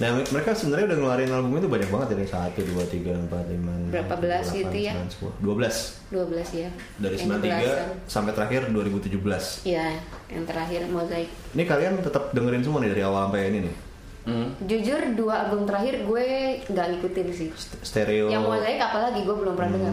Nah 0.00 0.16
mereka 0.16 0.56
sebenarnya 0.56 0.86
udah 0.88 0.96
ngeluarin 0.96 1.28
album 1.28 1.60
itu 1.60 1.68
banyak 1.68 1.90
banget 1.92 2.08
dari 2.16 2.24
satu 2.24 2.64
dua 2.64 2.88
tiga 2.88 3.12
empat 3.12 3.44
lima 3.52 3.68
enam, 3.76 3.92
Berapa 3.92 4.16
belas 4.16 4.48
gitu 4.48 4.72
ya? 4.72 4.96
sembilan, 4.96 5.08
sepuluh. 5.12 5.34
Dua 5.44 5.54
belas 5.60 5.76
12 6.10 6.50
ya 6.56 6.68
dari 6.96 7.16
93 7.20 7.36
belasan. 7.38 7.88
sampai 8.08 8.32
terakhir 8.32 8.60
2017. 8.72 9.68
Iya, 9.68 10.00
yang 10.32 10.44
terakhir 10.48 10.80
mozaik. 10.88 11.28
Ini 11.52 11.62
kalian 11.62 12.00
tetap 12.00 12.32
dengerin 12.32 12.64
semua 12.64 12.80
nih 12.80 12.90
dari 12.90 13.02
awal 13.04 13.28
sampai 13.28 13.52
ini 13.52 13.58
nih. 13.68 13.74
Hmm. 14.22 14.46
Jujur 14.62 15.00
dua 15.12 15.42
album 15.42 15.64
terakhir 15.64 16.02
gue 16.02 16.26
nggak 16.66 16.84
ngikutin 16.90 17.26
sih. 17.30 17.48
Stereo. 17.80 18.26
Yang 18.26 18.42
mozaik 18.46 18.78
apalagi 18.78 19.20
gue 19.20 19.34
belum 19.34 19.54
pernah 19.54 19.70
dengar. 19.72 19.92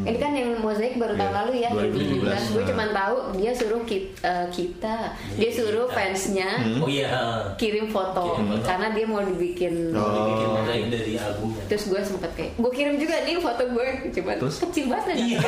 Ini 0.00 0.16
kan 0.16 0.30
yang 0.32 0.48
mozaik 0.58 0.96
baru 0.96 1.12
tahun 1.14 1.24
Iya, 1.24 1.36
lalu 1.36 1.50
ya 1.54 1.68
2017. 1.70 2.24
2017. 2.24 2.48
Gue 2.48 2.58
Nah. 2.58 2.66
cuma 2.66 2.84
tahu 2.90 3.14
dia 3.34 3.50
suruh 3.52 3.80
ki- 3.82 4.08
eh, 4.16 4.46
kita, 4.48 4.94
dia 5.32 5.50
suruh 5.50 5.84
fansnya 5.86 6.48
Oh 6.76 6.86
iya. 6.86 7.08
kirim 7.54 7.86
foto 7.88 8.34
Kirim 8.34 8.58
karena 8.62 8.86
dia 8.90 9.04
mau 9.04 9.20
dibikin. 9.20 9.92
Oh. 9.92 10.58
Mozaik 10.58 10.84
dari 10.88 11.12
albumnya. 11.14 11.62
Terus 11.66 11.82
gue 11.86 12.00
sempet 12.02 12.30
kayak, 12.32 12.50
gue 12.56 12.70
kirim 12.72 12.94
juga 12.96 13.14
nih 13.20 13.36
foto 13.38 13.62
gue, 13.64 13.86
coba 14.12 14.30
Terus? 14.38 14.54
kecil 14.60 14.84
banget 14.86 15.04
nih. 15.12 15.16
Iya. 15.28 15.38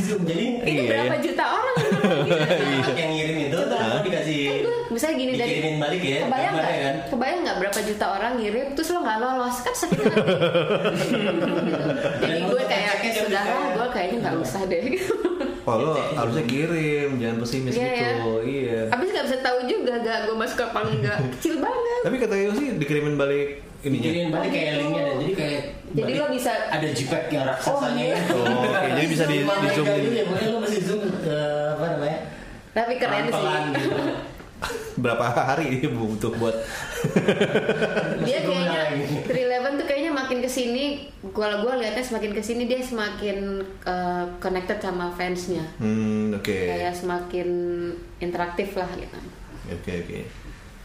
Zoom 0.00 0.22
jadi 0.24 0.44
Ini 0.60 0.70
Iya, 0.72 0.82
berapa 0.88 1.12
iya. 1.12 1.20
juta 1.20 1.44
orang 1.44 1.74
yang 2.92 3.10
ngirim 3.12 3.36
itu 3.42 3.56
dikasih 4.00 4.36
Kan 4.40 4.56
gue 4.60 4.76
misalnya 4.90 5.14
gini 5.16 5.32
dari 5.34 5.49
dikirimin 5.52 5.76
balik 5.78 6.02
ya 6.02 6.18
kebayang 6.22 6.52
nggak? 6.52 6.76
kan? 6.76 6.94
Kebayang 7.08 7.40
nggak 7.42 7.56
berapa 7.58 7.80
juta 7.82 8.06
orang 8.08 8.32
ngirim 8.36 8.66
terus 8.72 8.88
lo 8.88 8.98
nggak 9.00 9.18
lolos? 9.18 9.56
Kan 9.60 9.74
sakit 9.76 9.98
hati 10.00 10.20
jadi 12.20 12.40
gue 12.42 12.62
kayak 12.64 12.92
saudara 13.12 13.50
bisa- 13.50 13.72
gue 13.72 13.86
kayaknya 13.90 14.16
nggak 14.20 14.36
usah 14.38 14.62
deh. 14.64 14.82
Oh 15.60 15.76
lo 15.76 15.92
harusnya 15.94 16.44
kirim, 16.44 17.10
jangan 17.16 17.36
pesimis 17.38 17.74
Iya, 17.74 17.92
gitu. 18.16 18.32
Iya. 18.42 18.80
habis 18.88 19.08
nggak 19.12 19.26
bisa 19.28 19.38
tahu 19.38 19.58
juga 19.66 19.92
gak 20.00 20.18
gue 20.24 20.34
masuk 20.34 20.58
apa 20.62 20.78
enggak. 20.82 21.18
Kecil 21.36 21.54
banget. 21.58 22.00
Tapi 22.00 22.16
kata 22.16 22.34
Yosi 22.34 22.64
dikirimin 22.76 23.14
balik 23.14 23.48
ininya. 23.80 24.02
dikirimin 24.02 24.30
balik 24.30 24.50
kayak 24.50 24.66
gitu. 24.66 24.80
linknya 24.80 25.02
dan 25.02 25.16
jadi 25.20 25.34
kayak 25.36 25.60
Jadi 25.90 26.12
lo 26.14 26.26
bisa- 26.30 26.64
ada 26.70 26.86
JPEG 26.86 27.24
yang 27.30 27.44
raksasanya. 27.44 27.82
Oh, 27.82 28.08
iya. 28.08 28.14
ya. 28.14 28.18
Oh, 28.30 28.62
oke. 28.64 28.88
Jadi 28.88 29.06
bisa 29.06 29.24
di, 29.26 29.36
di 29.36 29.68
zoom 29.70 29.86
ya, 29.86 30.22
lo 30.48 30.58
mesti 30.58 30.78
zoom 30.80 31.02
ke 31.18 31.38
apa 31.76 31.86
namanya? 31.92 32.18
Tapi 32.70 32.92
keren 32.96 33.24
sih 33.26 34.29
Berapa 34.94 35.22
hari 35.26 35.72
ini 35.72 35.88
butuh 35.88 36.32
buat 36.34 36.52
dia 38.26 38.38
kayaknya. 38.40 38.82
311 39.24 39.80
tuh 39.80 39.86
kayaknya 39.86 40.12
makin 40.12 40.38
ke 40.38 40.48
sini 40.48 40.84
kalau 41.30 41.62
gue 41.62 41.72
liatnya 41.76 42.02
semakin 42.02 42.30
ke 42.30 42.42
sini 42.42 42.64
dia 42.64 42.78
semakin 42.78 43.38
uh, 43.82 44.24
connected 44.36 44.76
sama 44.78 45.08
fansnya 45.10 45.64
Hmm, 45.76 46.34
oke. 46.34 46.52
kayak 46.52 46.92
semakin 46.92 47.48
interaktif 48.18 48.74
lah 48.74 48.88
gitu 48.94 49.16
Oke, 49.70 49.92
oke. 50.02 50.18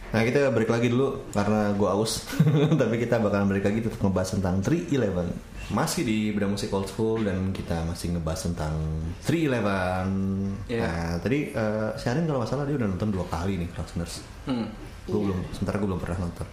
Nah, 0.07 0.21
kita 0.21 0.47
break 0.47 0.69
lagi 0.69 0.87
dulu 0.87 1.25
karena 1.31 1.73
gua 1.73 1.97
aus. 1.97 2.21
Tapi 2.79 2.95
kita 2.95 3.17
bakalan 3.17 3.49
break 3.49 3.65
lagi 3.65 3.81
untuk 3.81 3.97
ngebahas 3.99 4.29
tentang 4.31 4.61
311. 4.61 5.33
Masih 5.65 6.05
di 6.05 6.29
Beda 6.29 6.45
Musik 6.45 6.69
Old 6.69 6.85
School 6.85 7.25
dan 7.25 7.49
kita 7.49 7.81
masih 7.83 8.13
ngebahas 8.13 8.41
tentang 8.45 8.77
311. 9.25 10.69
Iya. 10.69 10.85
Nah, 10.85 11.17
tadi 11.17 11.49
eh 11.49 11.89
Syarin 11.95 12.23
kalau 12.23 12.37
nggak 12.39 12.51
salah 12.51 12.65
dia 12.65 12.77
udah 12.77 12.85
nonton 12.85 13.09
dua 13.09 13.25
kali 13.25 13.57
nih 13.57 13.69
Krausners. 13.73 14.21
Hmm. 14.45 14.69
Gue 15.05 15.21
belum, 15.21 15.37
sementara 15.49 15.77
gue 15.77 15.89
belum 15.89 15.97
pernah 15.97 16.21
nonton. 16.21 16.45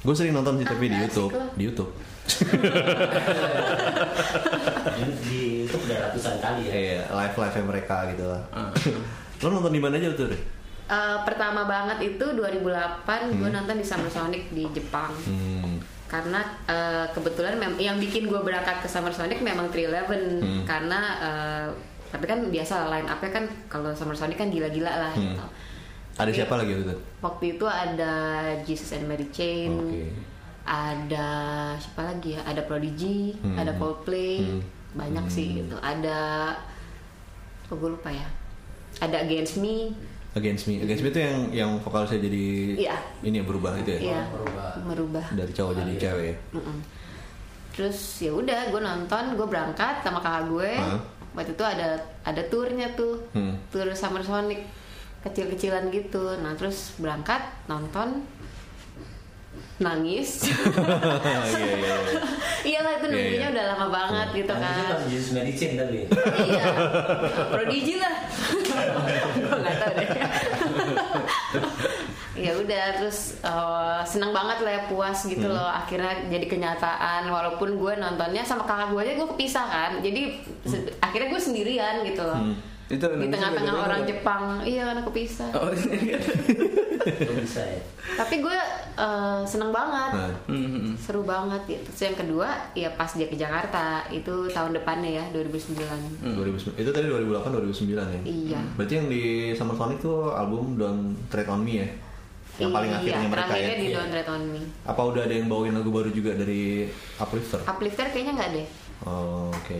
Gue 0.00 0.12
sering 0.12 0.32
nonton 0.32 0.56
sih 0.56 0.64
tapi 0.64 0.88
di 0.88 0.96
Ah, 0.96 1.04
YouTube, 1.04 1.32
di 1.54 1.62
YouTube. 1.64 1.92
di 5.24 5.64
itu 5.64 5.76
udah 5.76 5.96
ratusan 6.08 6.34
kali 6.40 6.62
ya 6.64 6.72
Iya, 6.72 7.00
live 7.10 7.36
live 7.36 7.56
mereka 7.64 7.96
gitu 8.12 8.24
lah. 8.28 8.42
Ah. 8.48 8.72
Lo 9.40 9.48
nonton 9.50 9.72
di 9.72 9.80
mana 9.80 9.96
aja 9.96 10.08
tuh? 10.12 10.28
Re? 10.28 10.38
Uh, 10.84 11.16
pertama 11.24 11.64
banget 11.64 12.12
itu 12.12 12.20
2008 12.20 12.60
gue 13.32 13.48
nonton 13.50 13.76
di 13.76 13.84
Summer 13.84 14.08
Sonic 14.08 14.52
di 14.52 14.68
Jepang 14.70 15.12
Hmm. 15.24 15.80
Karena 16.14 16.38
uh, 16.64 17.06
kebetulan 17.10 17.54
mem- 17.56 17.80
yang 17.80 17.98
bikin 17.98 18.24
gue 18.24 18.38
berangkat 18.38 18.78
ke 18.78 18.86
Summer 18.86 19.10
Sonic 19.10 19.42
memang 19.42 19.66
311 19.66 20.38
Hmm. 20.38 20.62
karena 20.62 21.00
uh, 21.18 21.66
tapi 22.08 22.24
kan 22.24 22.38
biasa 22.46 22.86
line 22.86 23.04
up-nya 23.04 23.30
kan 23.32 23.44
kalau 23.66 23.90
Summer 23.90 24.14
Sonic 24.14 24.38
kan 24.38 24.46
gila-gila 24.46 24.86
lah 24.86 25.10
Hmm. 25.10 25.34
gitu. 25.34 25.44
Ada 26.14 26.22
Tapi 26.22 26.30
siapa 26.32 26.54
lagi 26.54 26.70
waktu 26.72 26.84
itu? 26.86 26.96
Waktu 27.20 27.44
itu 27.52 27.66
ada 27.66 28.12
Jesus 28.62 28.94
and 28.94 29.04
Mary 29.04 29.26
Chain, 29.28 29.74
Oke. 29.74 30.14
ada 30.62 31.26
siapa 31.76 32.02
lagi 32.04 32.28
ya? 32.32 32.42
Ada 32.44 32.62
Prodigy, 32.62 33.34
Hmm. 33.36 33.58
ada 33.58 33.74
Coldplay, 33.74 34.46
Hmm. 34.46 34.62
banyak 34.94 35.26
sih 35.26 35.46
Hmm. 35.50 35.56
gitu. 35.60 35.76
Ada, 35.76 36.54
oh 37.66 37.76
gue 37.76 37.90
lupa 37.90 38.08
ya. 38.08 38.30
Ada 38.96 39.26
Against 39.26 39.58
Me, 39.58 39.90
Against 40.34 40.66
Me. 40.66 40.82
Against 40.82 41.02
Me 41.02 41.10
itu 41.10 41.20
yang 41.20 41.38
yang 41.50 41.70
vokalisnya 41.78 42.18
jadi 42.20 42.44
Iya. 42.76 42.96
ini 43.22 43.38
ya 43.38 43.44
berubah 43.46 43.72
itu 43.78 43.90
ya. 43.94 44.00
Iya, 44.02 44.20
merubah. 44.28 44.70
merubah. 44.82 45.24
Dari 45.30 45.52
cowok 45.52 45.72
jadi 45.78 45.92
cewek 45.94 46.26
ya. 46.26 46.36
Mm-mm. 46.52 46.78
Terus 47.70 47.98
ya 48.18 48.30
udah, 48.30 48.60
gue 48.70 48.80
nonton, 48.80 49.24
gue 49.34 49.46
berangkat 49.46 50.02
sama 50.02 50.18
kakak 50.18 50.46
gue. 50.46 50.70
Hah? 50.74 50.98
Waktu 51.34 51.50
itu 51.52 51.64
ada 51.64 51.88
ada 52.22 52.42
turnya 52.46 52.86
tuh, 52.94 53.18
Hmm. 53.30 53.54
tur 53.68 53.86
Summer 53.90 54.22
Sonic 54.22 54.62
kecil-kecilan 55.22 55.90
gitu. 55.90 56.38
Nah 56.38 56.54
terus 56.54 56.94
berangkat 56.96 57.42
nonton, 57.66 58.22
nangis. 59.76 60.30
Iya 61.24 61.40
iya 61.50 61.74
iya. 61.74 61.96
Iyalah 62.64 62.92
itu 62.94 63.04
Iya, 63.04 63.12
nunggunya 63.12 63.40
iya. 63.42 63.52
udah 63.52 63.64
lama 63.70 63.86
banget 63.88 64.28
gitu 64.34 64.52
Nah, 64.52 64.60
itu 64.64 64.82
kan. 64.86 64.98
Jesus 65.06 65.30
tapi 65.74 65.98
iya, 66.46 66.64
prodigi 67.50 67.94
lah. 67.96 68.14
gue 69.34 69.50
nggak 69.54 69.76
tahu 69.76 69.92
deh. 69.94 70.08
ya 72.36 72.52
udah 72.52 72.84
terus 72.96 73.18
eh, 73.40 74.00
seneng 74.04 74.32
banget 74.32 74.58
lah 74.60 74.72
ya 74.72 74.82
puas 74.84 75.22
gitu 75.22 75.44
Hmm. 75.44 75.54
loh 75.54 75.70
akhirnya 75.70 76.26
jadi 76.26 76.46
kenyataan 76.46 77.28
walaupun 77.28 77.76
gue 77.76 77.92
nontonnya 77.94 78.42
sama 78.42 78.64
kakak 78.64 78.90
gue 78.90 79.00
aja 79.00 79.12
gue 79.14 79.28
kepisah 79.30 79.64
kan 79.64 79.90
jadi 80.00 80.22
se- 80.60 80.92
akhirnya 80.98 81.28
gue 81.30 81.40
sendirian 81.40 82.02
gitu 82.02 82.22
loh 82.22 82.40
Hmm. 82.42 82.56
Itu 82.84 83.00
di 83.00 83.26
tengah-tengah 83.26 83.74
orang 83.80 84.02
Jepang 84.04 84.42
iya 84.62 84.82
karena 84.86 85.02
kepisah 85.02 85.50
Oh, 85.52 85.72
iya. 85.72 86.18
Bisa 87.36 87.62
ya 87.62 87.80
tapi 88.14 88.38
gue 88.38 88.58
eh, 88.94 89.40
seneng 89.44 89.70
banget 89.70 90.10
Nah, 90.14 90.30
Hmm. 90.46 90.94
seru 90.94 91.20
banget 91.22 91.58
gitu 91.66 91.82
terus 91.84 92.02
yang 92.04 92.16
kedua 92.16 92.48
ya 92.72 92.88
pas 92.92 93.10
dia 93.10 93.26
ke 93.26 93.34
Jakarta 93.34 94.06
itu 94.08 94.46
tahun 94.48 94.72
depannya 94.72 95.10
ya 95.10 95.24
2009 95.32 96.22
2009 96.22 96.76
itu 96.76 96.90
tadi 96.90 97.06
2008 97.06 97.50
2009 97.50 97.90
ya. 97.90 98.20
Iya. 98.22 98.60
Berarti 98.74 98.92
yang 98.94 99.08
di 99.08 99.22
Summer 99.52 99.74
Sonic 99.74 99.98
tuh 99.98 100.30
album 100.30 100.76
Don't 100.76 101.16
Tread 101.26 101.48
on 101.48 101.60
Me 101.60 101.80
ya. 101.80 101.88
Yang 102.54 102.70
paling 102.70 102.86
iya, 102.88 102.98
akhirnya 103.00 103.28
mereka 103.28 103.54
ya. 103.56 103.68
di 103.74 103.86
Don't 103.90 104.10
Tread 104.10 104.28
on 104.30 104.42
Me 104.46 104.60
Apa 104.86 105.00
udah 105.02 105.22
ada 105.24 105.34
yang 105.34 105.50
bawain 105.50 105.74
lagu 105.74 105.90
baru 105.90 106.06
juga 106.08 106.30
dari 106.32 106.86
Uplifter? 107.18 107.60
Uplifter 107.66 108.06
kayaknya 108.08 108.32
nggak 108.38 108.50
deh 108.52 108.66
Oh, 109.02 109.50
oke. 109.50 109.78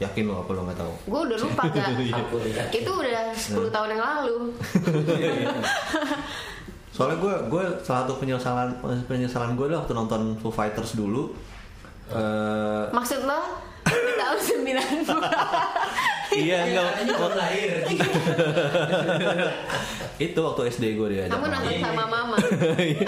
Yakin 0.00 0.24
lo 0.24 0.40
apa 0.40 0.50
lo 0.56 0.60
nggak 0.64 0.78
tahu? 0.80 0.92
gue 1.12 1.20
udah 1.28 1.38
lupa 1.44 1.62
gak 1.68 1.92
lihat 2.00 2.24
itu 2.80 2.90
udah 2.90 3.24
10 3.36 3.68
tahun 3.68 3.88
yang 3.92 4.02
lalu. 4.02 4.36
Soalnya 6.96 7.16
gue 7.20 7.34
gue 7.52 7.64
salah 7.84 8.08
satu 8.08 8.16
penyesalan 8.16 8.68
penyesalan 9.04 9.54
gue 9.54 9.76
waktu 9.76 9.92
nonton 9.92 10.40
Foo 10.40 10.48
Fighters 10.48 10.96
dulu. 10.96 11.36
Eh 12.10 12.84
maksud 12.90 13.28
lo? 13.28 13.40
Di 13.84 14.12
tahun 14.16 14.38
90 14.40 15.04
iya 16.32 16.58
enggak 16.62 16.90
Katanya 16.92 17.14
belum 17.16 17.34
lahir 17.34 17.70
itu 20.20 20.38
waktu 20.38 20.60
SD 20.68 20.84
gue 20.94 21.08
dia 21.10 21.24
kamu 21.26 21.46
nonton 21.48 21.72
sama 21.80 22.04
mama 22.04 22.36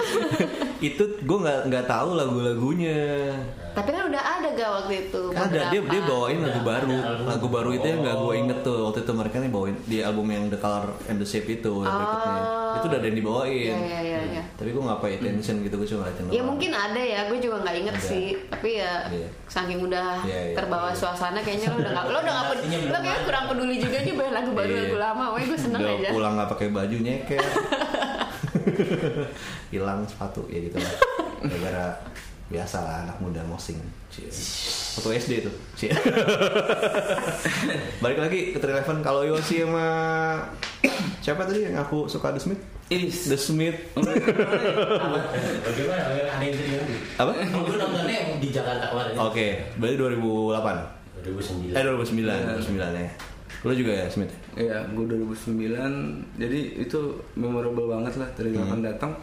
itu 0.83 1.03
gue 1.15 1.37
nggak 1.39 1.59
nggak 1.69 1.85
tahu 1.85 2.09
lagu-lagunya 2.13 3.31
tapi 3.73 3.89
kan 3.89 4.05
udah 4.05 4.21
ada 4.21 4.47
gak 4.51 4.69
waktu 4.71 4.93
itu 5.03 5.21
ada 5.31 5.61
dia 5.71 5.81
dia 5.81 6.01
bawain 6.03 6.37
lagu 6.39 6.61
baru 6.61 6.97
lagu 7.23 7.47
baru 7.47 7.69
itu 7.71 7.85
yang 7.87 7.99
nggak 8.01 8.17
gue 8.17 8.25
Oh. 8.25 8.33
inget 8.35 8.59
tuh 8.61 8.77
waktu 8.83 8.99
itu 9.01 9.11
mereka 9.11 9.35
nih 9.37 9.49
bawain 9.49 9.75
di 9.83 9.97
album 9.99 10.27
yang 10.27 10.45
The 10.47 10.57
Color 10.57 10.89
and 11.07 11.17
the 11.17 11.25
Shape 11.25 11.49
itu 11.51 11.73
yang 11.79 11.93
berikutnya 11.95 12.33
Oh. 12.35 12.73
itu 12.73 12.85
udah 12.87 12.97
ada 12.97 13.07
yang 13.07 13.17
dibawain 13.17 13.53
Iya, 13.69 13.77
iya, 13.77 13.99
iya, 14.01 14.19
iya. 14.31 14.43
tapi 14.51 14.69
gue 14.69 14.81
nggak 14.81 14.99
pay 14.99 15.13
attention 15.15 15.55
gitu 15.61 15.75
gue 15.75 15.87
cuma 15.87 15.99
ngeliatin 16.03 16.25
Ya 16.27 16.41
mungkin 16.43 16.71
ada 16.71 16.97
ya, 16.97 17.19
gue 17.23 17.37
juga 17.39 17.55
nggak 17.61 17.75
inget 17.77 17.95
Ada. 17.95 18.07
sih. 18.07 18.25
Tapi 18.47 18.69
ya 18.75 18.93
Iya. 19.07 19.27
saking 19.45 19.79
udah 19.83 20.09
Iya, 20.23 20.39
iya. 20.43 20.55
terbawa 20.55 20.89
suasana, 20.91 21.37
kayaknya 21.39 21.69
lo 21.69 21.77
udah 21.77 21.91
nggak, 21.93 22.05
lo 22.07 22.17
udah 22.19 22.33
nggak 22.33 22.47
peduli, 22.49 22.77
Ada. 23.13 23.23
kurang 23.23 23.43
peduli 23.47 23.75
juga 23.77 23.97
nih 23.99 24.13
banyak 24.13 24.33
lagu 24.33 24.51
baru 24.51 24.69
Iya. 24.69 24.81
lagu 24.83 24.97
lama. 24.99 25.25
Wah, 25.29 25.39
gue 25.39 25.55
seneng 25.55 25.79
udah 25.79 25.95
aja. 25.95 26.09
pulang 26.09 26.33
nggak 26.35 26.49
pakai 26.49 26.67
baju 26.69 26.97
nyeker 26.99 27.43
hilang 29.69 30.05
sepatu 30.05 30.45
ya 30.47 30.59
gitu 30.61 30.77
lah 30.77 30.93
gara-gara 31.41 31.85
biasa 32.45 32.77
lah 32.77 32.95
anak 33.03 33.17
muda 33.17 33.41
mosing 33.43 33.79
waktu 34.93 35.09
SD 35.17 35.31
tuh 35.41 35.53
Cie. 35.73 35.89
balik 38.03 38.19
lagi 38.19 38.53
ke 38.53 38.61
Eleven 38.61 39.01
kalau 39.01 39.25
Yosi 39.25 39.65
sama 39.65 39.87
siapa 41.19 41.43
tadi 41.43 41.65
yang 41.65 41.81
aku 41.81 42.05
suka 42.05 42.29
The 42.29 42.39
Smith 42.39 42.61
Is. 42.87 43.25
The 43.25 43.39
Smith 43.39 43.73
Apa? 43.97 45.17
Bagaimana? 45.65 46.01
Ada 46.03 46.13
yang 46.13 46.85
apa 47.15 47.31
gue 47.33 47.77
nontonnya 47.79 48.19
di 48.37 48.49
Jakarta 48.49 48.85
kemarin. 48.87 49.15
oke 49.17 49.47
berarti 49.75 49.95
2008 49.97 51.02
2009. 51.23 51.71
eh 51.71 51.83
2009 51.83 52.67
2009 52.67 52.79
ya 52.99 53.11
lu 53.61 53.71
juga 53.71 53.91
ya 53.95 54.07
Smith 54.07 54.33
Iya, 54.53 54.85
gue 54.87 55.05
2009. 55.07 55.63
Jadi 56.35 56.59
itu 56.77 56.99
memorable 57.33 57.87
banget 57.87 58.13
lah. 58.15 58.27
Dari 58.29 58.51
kapan 58.51 58.83
datang, 58.83 59.15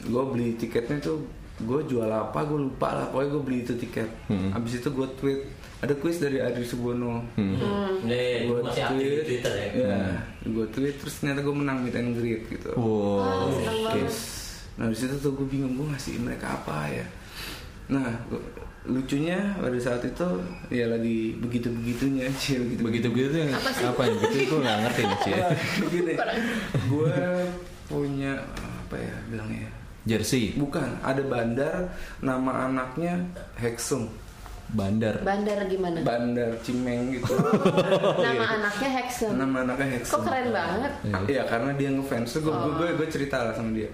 gue 0.00 0.22
beli 0.26 0.54
tiketnya 0.54 1.00
tuh 1.00 1.24
gue 1.56 1.80
jual 1.84 2.06
apa 2.06 2.44
gue 2.44 2.60
lupa 2.60 2.92
lah 2.92 3.06
pokoknya 3.08 3.30
gue 3.30 3.42
beli 3.42 3.58
itu 3.60 3.74
tiket 3.74 4.10
Hmm. 4.26 4.50
abis 4.52 4.78
itu 4.78 4.88
gue 4.90 5.06
tweet 5.14 5.40
ada 5.80 5.94
quiz 5.94 6.18
dari 6.18 6.38
Adri 6.38 6.62
Subono 6.62 7.22
Hmm. 7.32 7.54
Nih, 8.02 8.44
gue 8.44 8.58
masih 8.60 8.82
aktif 8.84 9.00
di 9.00 9.22
Twitter 9.24 9.52
ya. 9.54 9.70
gue 10.44 10.66
tweet 10.68 10.94
terus 10.96 11.14
ternyata 11.16 11.40
gue 11.40 11.54
menang 11.54 11.78
meet 11.80 11.94
and 11.94 12.12
greet 12.12 12.42
gitu 12.46 12.74
wow 12.74 13.48
banget. 13.48 14.10
Nah 14.74 14.86
di 14.86 14.96
situ 14.96 15.14
tuh 15.16 15.32
gue 15.32 15.46
bingung 15.46 15.72
gue 15.72 15.86
ngasih 15.88 16.18
mereka 16.18 16.52
apa 16.54 16.90
ya. 16.90 17.06
Nah 17.88 18.12
gua- 18.26 18.42
lucunya 18.84 19.56
pada 19.56 19.78
saat 19.80 20.04
itu 20.04 20.28
ya 20.68 20.84
lagi 20.92 21.40
begitu 21.40 21.72
begitunya 21.80 22.28
sih 22.36 22.60
begitu 22.60 22.80
begitu 22.84 23.06
begitu 23.08 23.34
yang 23.40 23.50
Apa 23.56 23.70
sih? 23.72 23.84
apa 23.88 24.00
yang 24.04 24.16
begitu 24.20 24.42
gue 24.52 24.60
nggak 24.60 24.78
ngerti 24.84 25.02
nih 25.02 25.18
Cie. 25.24 25.36
begini. 25.80 26.12
gue 26.92 27.14
punya 27.84 28.32
apa 28.84 28.96
ya 29.00 29.14
bilangnya? 29.32 29.68
ya? 29.68 29.72
jersey 30.04 30.52
Bukan 30.60 31.00
ada 31.00 31.22
bandar 31.24 31.96
nama 32.20 32.68
anaknya 32.68 33.24
Hexum 33.56 34.12
bandar 34.74 35.14
Bandar 35.22 35.58
gimana? 35.64 36.02
bandar 36.02 36.50
Cimeng 36.60 37.10
gitu. 37.10 37.30
Nama 38.26 38.44
anaknya 38.58 38.90
Hexen. 38.92 39.30
nama 39.34 39.62
anaknya 39.62 39.88
Hexum. 39.94 40.12
Kok 40.12 40.22
keren 40.26 40.48
banget? 40.50 40.92
Iya 41.26 41.42
karena 41.44 41.70
dia 41.72 41.88
ngefans 41.88 42.28
Terus 42.28 42.42
gue 42.42 42.52
Oh. 42.52 42.74
gue 42.74 42.88
gue 42.92 43.06
cerita 43.06 43.38
lah 43.40 43.54
sama 43.54 43.70
dia 43.70 43.86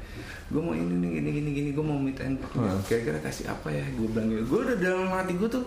gue 0.50 0.58
mau 0.58 0.74
ini 0.74 0.90
nih 0.90 1.10
gini 1.14 1.30
gini 1.30 1.50
gini 1.52 1.68
gue 1.70 1.84
mau 1.84 1.94
meet 1.94 2.18
and 2.18 2.34
greet. 2.36 2.58
Hmm. 2.58 2.82
kira-kira 2.82 3.22
kasih 3.22 3.46
apa 3.46 3.70
ya 3.70 3.86
gue 3.86 4.02
bilang 4.04 4.26
gitu 4.26 4.42
gue 4.44 4.60
udah 4.64 4.76
dalam 4.76 5.06
hati 5.08 5.38
gue 5.38 5.46
tuh 5.46 5.62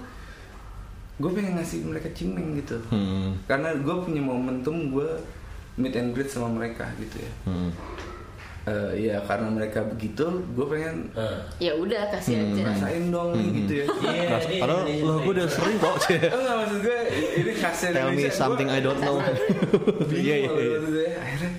gue 1.16 1.30
pengen 1.32 1.56
ngasih 1.56 1.88
mereka 1.88 2.12
cimeng 2.12 2.60
gitu 2.60 2.76
hmm. 2.92 3.48
karena 3.48 3.72
gue 3.74 3.96
punya 4.02 4.20
momentum 4.20 4.92
gue 4.92 5.08
meet 5.76 5.96
and 5.96 6.12
greet 6.12 6.28
sama 6.28 6.52
mereka 6.52 6.84
gitu 6.98 7.16
ya 7.18 7.32
Hmm. 7.48 7.72
Eh, 8.64 8.92
ya 9.06 9.20
karena 9.20 9.52
mereka 9.52 9.84
begitu 9.84 10.24
gue 10.50 10.66
pengen 10.66 11.12
Heeh. 11.12 11.40
Ya 11.62 11.74
udah 11.76 12.08
kasih 12.10 12.32
Hmm. 12.34 12.48
aja. 12.50 12.64
rasain 12.66 13.04
dong 13.10 13.30
nih 13.34 13.48
gitu 13.60 13.74
ya 13.76 13.86
Iya, 13.86 14.24
Ras- 14.30 14.48
ini 14.48 14.56
Padahal 14.58 14.82
Indonesia 14.86 15.04
lo 15.04 15.14
gue 15.20 15.34
udah 15.34 15.48
sering 15.50 15.78
kok. 15.78 15.94
Oh 15.94 16.00
enggak 16.34 16.56
maksud 16.62 16.80
gue 16.82 17.00
ini 17.36 17.52
khasnya 17.54 17.90
Tell 17.92 18.10
me 18.10 18.24
something 18.26 18.64
Gua 18.66 18.78
I 18.78 18.82
don't 18.82 19.02
know. 19.02 19.18
Iya 20.16 20.36
iya. 20.40 20.50
iya. 20.50 20.78
akhirnya 21.18 21.52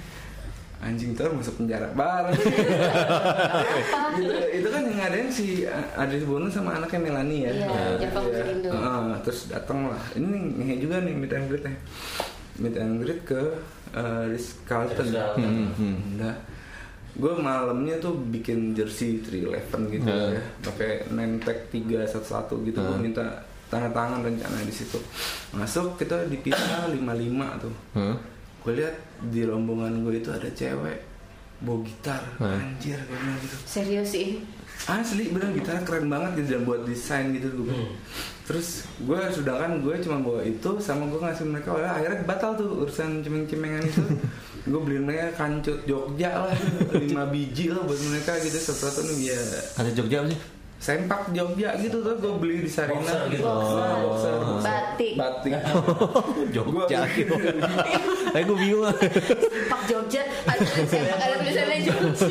anjing 0.81 1.12
ntar 1.12 1.29
masuk 1.31 1.55
penjara 1.59 1.88
bareng 1.90 2.37
gitu. 4.14 4.33
itu 4.55 4.69
kan 4.71 4.83
yang 4.83 4.97
ngadain 4.99 5.29
si 5.29 5.47
Adri 5.95 6.21
Bono 6.23 6.45
sama 6.47 6.73
anaknya 6.75 7.01
Melanie 7.03 7.40
ya 7.43 7.53
Iya, 7.55 8.01
Jepang 8.01 8.25
Iya. 8.27 8.45
Indo. 8.51 8.69
Heeh, 8.71 9.01
terus 9.21 9.40
datang 9.49 9.88
lah 9.88 10.03
ini 10.14 10.25
ngehe 10.55 10.75
juga 10.79 11.01
nih 11.01 11.14
meet 11.14 11.33
and 11.33 11.47
greet 11.47 11.64
meet 12.57 12.77
and 12.77 12.93
greet 12.99 13.21
ke 13.23 13.40
uh, 13.93 14.25
Ritz 14.25 14.61
Carlton. 14.62 15.09
Hmm, 15.35 15.69
hmm. 15.71 15.97
Nah, 16.17 16.37
gue 17.14 17.33
malamnya 17.33 17.94
tuh 17.96 18.14
bikin 18.29 18.72
jersey 18.72 19.18
311 19.18 19.70
gitu 19.92 20.05
Nah. 20.05 20.31
ya 20.31 20.42
pakai 20.61 20.90
name 21.09 21.38
tag 21.38 21.59
311 21.68 22.20
gitu 22.64 22.77
gue 22.77 22.90
Nah. 22.90 22.98
minta 22.98 23.24
tanda 23.64 23.88
tangan 23.88 24.20
rencana 24.20 24.59
di 24.61 24.70
situ 24.70 24.98
masuk 25.50 25.94
kita 25.96 26.27
dipisah 26.27 26.90
55 26.90 26.98
tuh 27.61 27.74
Hah? 27.92 28.16
gue 28.61 28.72
lihat 28.74 28.96
di 29.24 29.42
rombongan 29.42 30.03
gue 30.03 30.14
itu 30.16 30.29
ada 30.29 30.46
cewek 30.48 30.98
bawa 31.61 31.81
gitar 31.81 32.22
Hah? 32.37 32.59
anjir 32.61 32.98
gue 33.00 33.14
bilang 33.14 33.38
gitu 33.38 33.57
Serius 33.64 34.11
sih. 34.11 34.42
asli 34.85 35.31
bener 35.31 35.55
gitar 35.55 35.81
keren 35.81 36.07
banget 36.07 36.42
gitu 36.42 36.48
dan 36.53 36.62
buat 36.64 36.83
desain 36.83 37.31
gitu 37.31 37.46
gue 37.53 37.64
bilang. 37.64 37.94
terus 38.42 38.85
gue 38.98 39.16
sedangkan 39.33 39.81
gue 39.81 39.94
cuma 40.00 40.18
bawa 40.20 40.42
itu 40.42 40.70
sama 40.79 41.07
gue 41.07 41.16
ngasih 41.16 41.46
mereka 41.46 41.72
oleh 41.72 41.87
akhirnya 41.87 42.20
batal 42.24 42.53
tuh 42.53 42.83
urusan 42.83 43.22
cemeng-cemengan 43.22 43.81
itu 43.83 44.03
gue 44.64 44.81
beliin 44.81 45.05
mereka 45.05 45.44
kancut 45.44 45.85
Jogja 45.85 46.48
lah 46.48 46.57
5 46.88 47.05
biji 47.33 47.68
lah 47.68 47.85
buat 47.85 48.00
mereka 48.09 48.40
gitu 48.40 48.57
satu-satu 48.57 49.12
nih 49.12 49.29
ya 49.29 49.40
Ada 49.77 49.90
Jogja 49.92 50.16
apa 50.24 50.29
sih? 50.33 50.40
Sempak 50.85 51.33
Jogja 51.33 51.73
gitu 51.81 51.97
tuh 51.99 52.12
gue 52.14 52.33
beli 52.37 52.61
di 52.61 52.68
Sarina 52.68 53.01
Boxer 53.01 53.33
gitu. 53.33 53.40
Nah, 53.40 53.57
boxer, 53.57 53.97
boxer. 54.05 54.35
Batik. 54.61 55.12
batik 55.16 55.53
Jogja 56.55 57.01
gitu. 57.09 57.35
Tapi 58.29 58.42
gue 58.44 58.57
bingung. 58.61 58.85
Pak 59.64 59.81
Jogja 59.88 60.20
ada 60.44 60.61
tulisannya 60.61 61.14
ada 61.16 61.35
tulisannya 61.40 61.79
Jogja. 61.81 62.27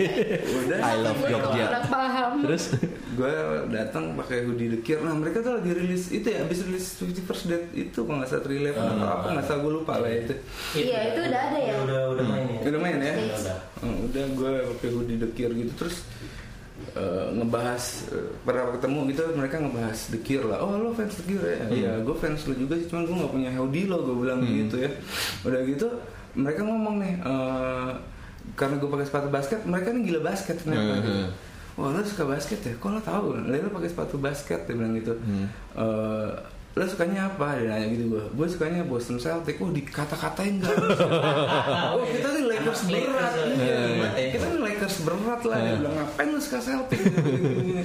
udah 0.56 0.78
I 0.80 0.94
love 0.98 1.20
Jogja. 1.22 1.64
Paham. 1.84 2.32
Terus 2.48 2.64
gue 3.12 3.34
datang 3.68 4.16
pakai 4.16 4.48
hoodie 4.48 4.72
dekir 4.72 5.04
nah 5.04 5.12
mereka 5.12 5.44
tuh 5.44 5.60
lagi 5.60 5.76
rilis 5.76 6.08
itu 6.08 6.24
ya 6.24 6.48
abis 6.48 6.64
rilis 6.64 6.96
50 6.96 7.28
First 7.28 7.44
Date 7.44 7.68
itu 7.76 8.00
kalau 8.00 8.24
nggak 8.24 8.30
salah 8.32 8.40
Three 8.40 8.56
Eleven 8.56 8.80
atau 8.80 9.04
apa 9.06 9.26
nggak 9.36 9.44
salah 9.44 9.60
gue 9.60 9.72
lupa 9.76 9.94
lah 10.00 10.08
itu 10.08 10.34
Iya, 10.72 11.12
itu 11.12 11.20
udah 11.20 11.40
ada 11.44 11.58
ya? 11.60 11.74
Udah 11.84 12.00
udah 12.16 12.24
main 12.24 12.46
ya. 12.48 12.60
udah 12.64 12.80
main 12.80 12.96
ya 12.96 13.12
Udah, 13.12 13.36
udah. 13.36 13.58
Hmm, 13.84 13.96
udah 14.08 14.24
gue 14.32 14.50
pakai 14.72 14.88
hoodie 14.88 15.18
dekir 15.20 15.50
gitu 15.52 15.72
terus 15.76 15.96
eh, 16.92 17.26
ngebahas 17.32 17.84
pada 18.42 18.68
ketemu 18.72 18.98
gitu 19.10 19.22
mereka 19.32 19.56
ngebahas 19.58 19.98
dekir 20.10 20.42
lah 20.44 20.58
oh 20.60 20.76
lo 20.76 20.90
fans 20.92 21.14
dekir 21.18 21.40
ya 21.40 21.58
iya 21.70 21.92
gue 21.98 22.14
fans 22.14 22.44
lo 22.44 22.54
juga 22.54 22.74
sih 22.76 22.86
cuman 22.86 23.02
gue 23.04 23.16
nggak 23.16 23.32
punya 23.32 23.50
hoodie 23.56 23.86
lo 23.86 23.98
gue 24.02 24.16
bilang 24.18 24.40
gitu 24.42 24.76
ya 24.78 24.90
udah 25.42 25.60
gitu 25.64 25.88
mereka 26.32 26.60
ngomong 26.62 26.94
nih 26.98 27.14
eh, 27.18 27.90
karena 28.52 28.74
gue 28.76 28.88
pakai 28.88 29.06
sepatu 29.06 29.28
basket 29.28 29.60
mereka 29.64 29.88
nih 29.90 30.02
gila 30.04 30.20
basket 30.22 30.56
ternyata 30.60 30.82
Hmm, 30.82 31.00
gitu. 31.00 31.12
hmm. 31.14 31.30
Wah 31.72 31.88
lo 31.88 32.04
suka 32.04 32.28
basket 32.28 32.60
ya? 32.60 32.76
Kok 32.76 32.90
lo 32.92 33.00
tahu? 33.00 33.26
Lo 33.48 33.70
pakai 33.72 33.88
sepatu 33.88 34.20
basket 34.20 34.68
dia 34.68 34.76
bilang 34.76 34.92
gitu. 34.92 35.16
Eh, 35.72 36.30
lo 36.72 36.82
sukanya 36.82 37.26
apa? 37.26 37.52
Dia 37.54 37.68
nanya 37.68 37.86
gitu 37.88 38.04
gue. 38.08 38.24
Gue 38.32 38.46
sukanya 38.46 38.80
Boston 38.82 39.16
Celtics. 39.16 39.58
Wah 39.58 39.70
dikata-katain 39.70 40.54
gak? 40.58 40.72
oh 41.92 42.00
kita 42.10 42.28
nih 42.30 42.44
Lakers 42.48 42.80
berat. 42.86 43.32
ya. 43.34 43.44
Iya, 43.46 43.76
Iya. 44.10 44.28
kita 44.32 44.44
nih 44.48 44.60
Lakers 44.62 44.96
berat 45.02 45.40
lah. 45.42 45.58
Dia 45.58 45.74
bilang 45.76 45.94
ngapain 45.94 46.28
lo 46.28 46.38
suka 46.38 46.58
Celtics? 46.58 47.04
Gini-gini. 47.04 47.84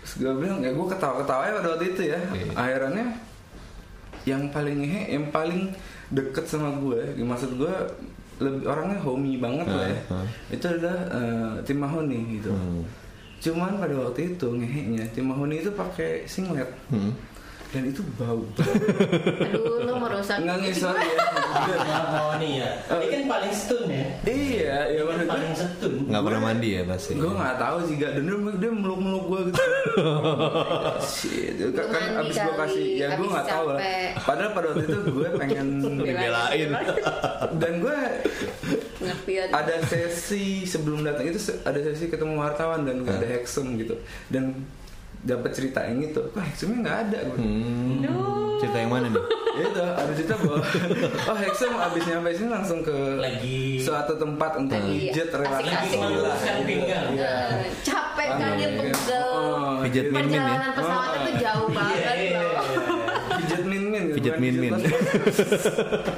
Terus 0.00 0.12
gue 0.16 0.32
bilang 0.34 0.58
ya 0.58 0.70
gue 0.70 0.86
ketawa-ketawa 0.86 1.42
ya 1.42 1.52
pada 1.54 1.68
waktu 1.70 1.86
itu 1.90 2.02
ya. 2.06 2.18
Akhirnya 2.54 3.06
yang 4.24 4.48
paling 4.48 4.78
ngehe, 4.78 5.02
yang 5.10 5.28
paling 5.28 5.68
deket 6.06 6.44
sama 6.46 6.72
gue 6.74 6.96
maksud 7.18 7.54
gue 7.54 7.74
lebih 8.34 8.64
orangnya 8.64 8.98
homey 8.98 9.36
banget 9.36 9.68
lah 9.68 9.84
ya 9.84 10.00
itu 10.48 10.64
adalah 10.64 10.96
eh, 11.12 11.52
tim 11.62 11.76
Mahoni 11.76 12.18
gitu 12.34 12.48
Hmm. 12.48 12.82
cuman 13.38 13.76
pada 13.76 13.94
waktu 14.00 14.32
itu 14.32 14.48
ngeheknya 14.48 15.04
tim 15.12 15.28
Mahoni 15.28 15.60
itu 15.60 15.68
pakai 15.70 16.24
singlet 16.24 16.66
Hmm. 16.88 17.12
Dan 17.74 17.90
itu 17.90 18.06
bau. 18.14 18.38
Aduh 18.54 19.82
lu 19.82 19.92
merusak. 19.98 20.38
Nggak 20.46 20.56
ngisor 20.62 20.94
ya 20.94 21.18
Oh 22.14 22.32
nih 22.38 22.62
ya. 22.62 22.70
Ini 22.86 23.06
kan 23.10 23.22
paling 23.26 23.52
stun 23.52 23.84
ya. 23.90 24.06
iya 24.22 24.78
ya 24.94 24.94
Ini 24.94 25.02
maksud 25.02 25.26
paling 25.26 25.52
setun. 25.58 25.92
Nggak 26.06 26.22
pernah 26.22 26.40
mandi 26.40 26.68
ya 26.78 26.82
pasti. 26.86 27.12
gue 27.18 27.32
nggak 27.34 27.56
tahu 27.58 27.76
sih 27.90 27.94
gak 27.98 28.10
dan 28.14 28.24
dia, 28.30 28.38
dia 28.62 28.70
meluk 28.70 29.00
meluk 29.02 29.24
gue 29.26 29.40
gitu. 29.50 29.62
Shit 31.02 31.54
kan, 31.74 31.86
kan 31.90 32.02
abis 32.22 32.36
gue 32.38 32.54
kasih 32.62 32.86
ya 32.94 33.06
gue 33.18 33.26
abis 33.26 33.34
nggak 33.34 33.46
tahu 33.50 33.66
lah. 33.74 33.80
padahal 34.22 34.50
pada 34.54 34.66
waktu 34.70 34.84
itu 34.86 34.98
gue 35.10 35.28
pengen 35.34 35.66
Dibelain. 36.06 36.70
dan 37.58 37.72
gue 37.82 37.98
ngerti 39.02 39.32
ya. 39.34 39.44
ada 39.50 39.76
sesi 39.84 40.62
sebelum 40.62 41.02
datang 41.02 41.26
itu 41.26 41.38
ada 41.66 41.78
sesi 41.82 42.06
ketemu 42.06 42.38
wartawan 42.38 42.86
dan 42.86 43.02
ada 43.02 43.26
Hexem 43.26 43.74
gitu. 43.82 43.98
Dan 44.30 44.62
dapat 45.24 45.50
cerita 45.50 45.80
yang 45.82 46.00
itu 46.02 46.20
kok 46.22 46.38
Hexemnya 46.38 46.78
nggak 46.80 46.98
ada 47.02 47.18
gue 47.24 47.36
Hmm. 47.36 48.04
Cerita 48.54 48.78
yang 48.78 48.92
mana 48.92 49.06
nih? 49.08 49.24
Ya 49.52 49.64
itu 49.66 49.80
ada 49.82 50.12
cerita 50.12 50.34
bahwa 50.36 50.58
oh 51.26 51.36
Hexem 51.36 51.72
abis 51.74 52.02
nyampe 52.04 52.30
sini 52.32 52.48
langsung 52.48 52.80
ke 52.80 52.96
Lagi 53.16 53.60
suatu 53.78 54.14
tempat 54.14 54.50
untuk 54.56 54.76
Lagi 54.76 54.94
pijet 55.04 55.28
relasi 55.30 55.52
lagi 55.60 55.68
asik-asik. 55.74 55.98
meluruskan 55.98 56.56
pinggang. 56.62 57.06
Iya. 57.10 57.34
Eh, 57.50 57.70
capek 57.82 58.28
kan 58.30 58.50
dia 58.54 58.68
pegel 58.70 59.26
Oh, 59.34 59.82
Pijet 59.82 60.04
gitu. 60.04 60.12
min-min 60.12 60.32
ya? 60.32 60.40
perjalanan 60.40 60.70
pesawatnya 60.72 61.18
tuh 61.20 61.34
jauh 61.36 61.66
Iya, 61.66 61.74
banget 61.74 61.98
iya, 61.98 62.12
loh 62.30 62.44
iya. 62.46 62.62
Pijet 63.36 63.62
min 63.64 63.82
min 63.84 64.02
gitu, 64.02 64.14
Pijet 64.14 64.32
bukan 64.32 64.42
min-min. 64.42 64.70
pijet 64.72 64.92
bos. 64.92 65.64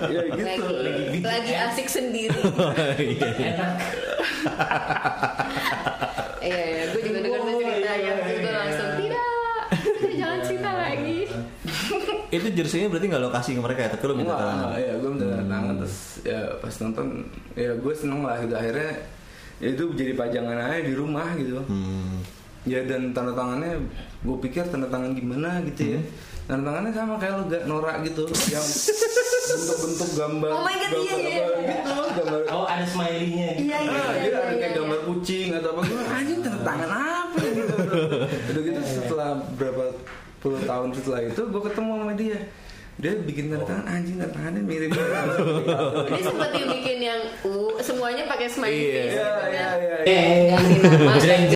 ya 0.07 0.21
gitu 0.29 0.66
lagi 0.77 1.19
lagi 1.21 1.53
asik 1.64 1.88
sendiri 1.88 2.40
Iya. 2.97 3.29
Enak. 3.51 3.73
iya 6.40 6.59
iya 6.64 6.83
gue 6.87 7.01
juga 7.03 7.19
denger 7.21 7.40
tuh 7.40 7.55
ceritanya 7.59 8.11
terus 8.16 8.38
gue 8.38 8.53
langsung 8.55 8.90
tidak 8.97 9.25
tidak 9.90 10.12
jangan 10.14 10.38
cerita 10.42 10.71
lagi 10.73 11.19
Itu 12.29 12.46
jersinya 12.57 12.88
berarti 12.88 13.07
nggak 13.07 13.21
lo 13.21 13.31
kasih 13.31 13.53
ke 13.53 13.62
mereka 13.62 13.81
ya, 13.83 13.90
tapi 13.90 14.05
lo 14.05 14.14
minta 14.14 14.35
tangan. 14.35 14.57
enggak, 14.64 14.81
ya 14.81 14.92
gue 14.95 15.11
minta 15.11 15.27
tangan 15.45 15.75
terus 15.77 15.97
ya 16.23 16.40
pas 16.57 16.75
nonton 16.79 17.07
ya 17.55 17.71
gue 17.73 17.92
seneng 17.92 18.21
lah 18.23 18.37
gitu 18.38 18.55
akhirnya 18.55 18.90
ya 19.57 19.69
itu 19.71 19.85
jadi 19.92 20.12
pajangan 20.12 20.57
aja 20.59 20.81
di 20.83 20.92
rumah 20.92 21.29
gitu 21.35 21.61
Hmm. 21.62 22.19
ya 22.64 22.81
dan 22.83 23.11
tanda 23.11 23.33
tangannya 23.33 23.79
gue 24.19 24.37
pikir 24.40 24.64
tanda 24.64 24.85
tangan 24.87 25.12
gimana 25.12 25.62
gitu 25.64 25.95
ya 25.95 26.01
tanda 26.45 26.62
tangannya 26.66 26.90
sama 26.90 27.14
kayak 27.14 27.35
lo 27.35 27.42
gak 27.47 27.62
norak 27.64 27.97
gitu 28.03 28.25
yang 28.49 28.66
bentuk-bentuk 29.49 30.11
gambar 30.12 30.51
Oh 30.53 30.62
my 30.62 30.75
God, 30.75 30.90
iya, 30.92 30.99
gambar 31.07 31.21
iya, 31.23 31.45
iya. 31.55 31.77
gitu 31.79 31.92
gambar 32.16 32.40
Oh 32.49 32.64
ada 32.64 32.85
smiley-nya 32.85 33.49
gitu. 33.53 33.62
iya 33.64 33.79
iya 33.79 33.90
Ah, 33.92 34.11
iya 34.11 34.21
dia 34.21 34.31
ada 34.35 34.45
iya, 34.45 34.57
kayak 34.57 34.66
iya. 34.66 34.77
gambar 34.77 34.99
kucing 35.05 35.49
atau 35.53 35.71
apa 35.71 35.81
gue 35.83 36.01
anjing 36.05 36.38
tanda 36.40 36.61
tangan 36.61 36.90
apa 36.90 37.37
ya?" 37.38 37.51
gitu 37.53 37.75
udah 38.51 38.62
gitu 38.62 38.81
setelah 38.85 39.29
berapa 39.53 39.83
puluh 40.47 40.63
tahun 40.63 40.89
setelah 40.95 41.21
itu 41.25 41.43
gue 41.43 41.63
ketemu 41.65 41.91
sama 41.97 42.15
dia 42.15 42.39
dia 42.97 43.13
bikin 43.21 43.45
tanda 43.51 43.67
tangan 43.67 43.85
anjing 43.91 44.17
tanda 44.17 44.33
tangannya 44.33 44.63
mirip 44.63 44.91
dia 44.95 45.05
seperti 46.23 46.61
bikin 46.71 46.99
yang 47.03 47.21
uh 47.43 47.75
semuanya 47.79 48.25
pakai 48.25 48.47
smiley 48.47 48.73
Iya. 48.73 48.89
face 48.89 49.13
Iya, 49.13 49.27
gitu 49.27 49.51
iya, 49.51 49.67
kan. 49.67 50.59
iya, 51.19 51.37
iya. 51.45 51.56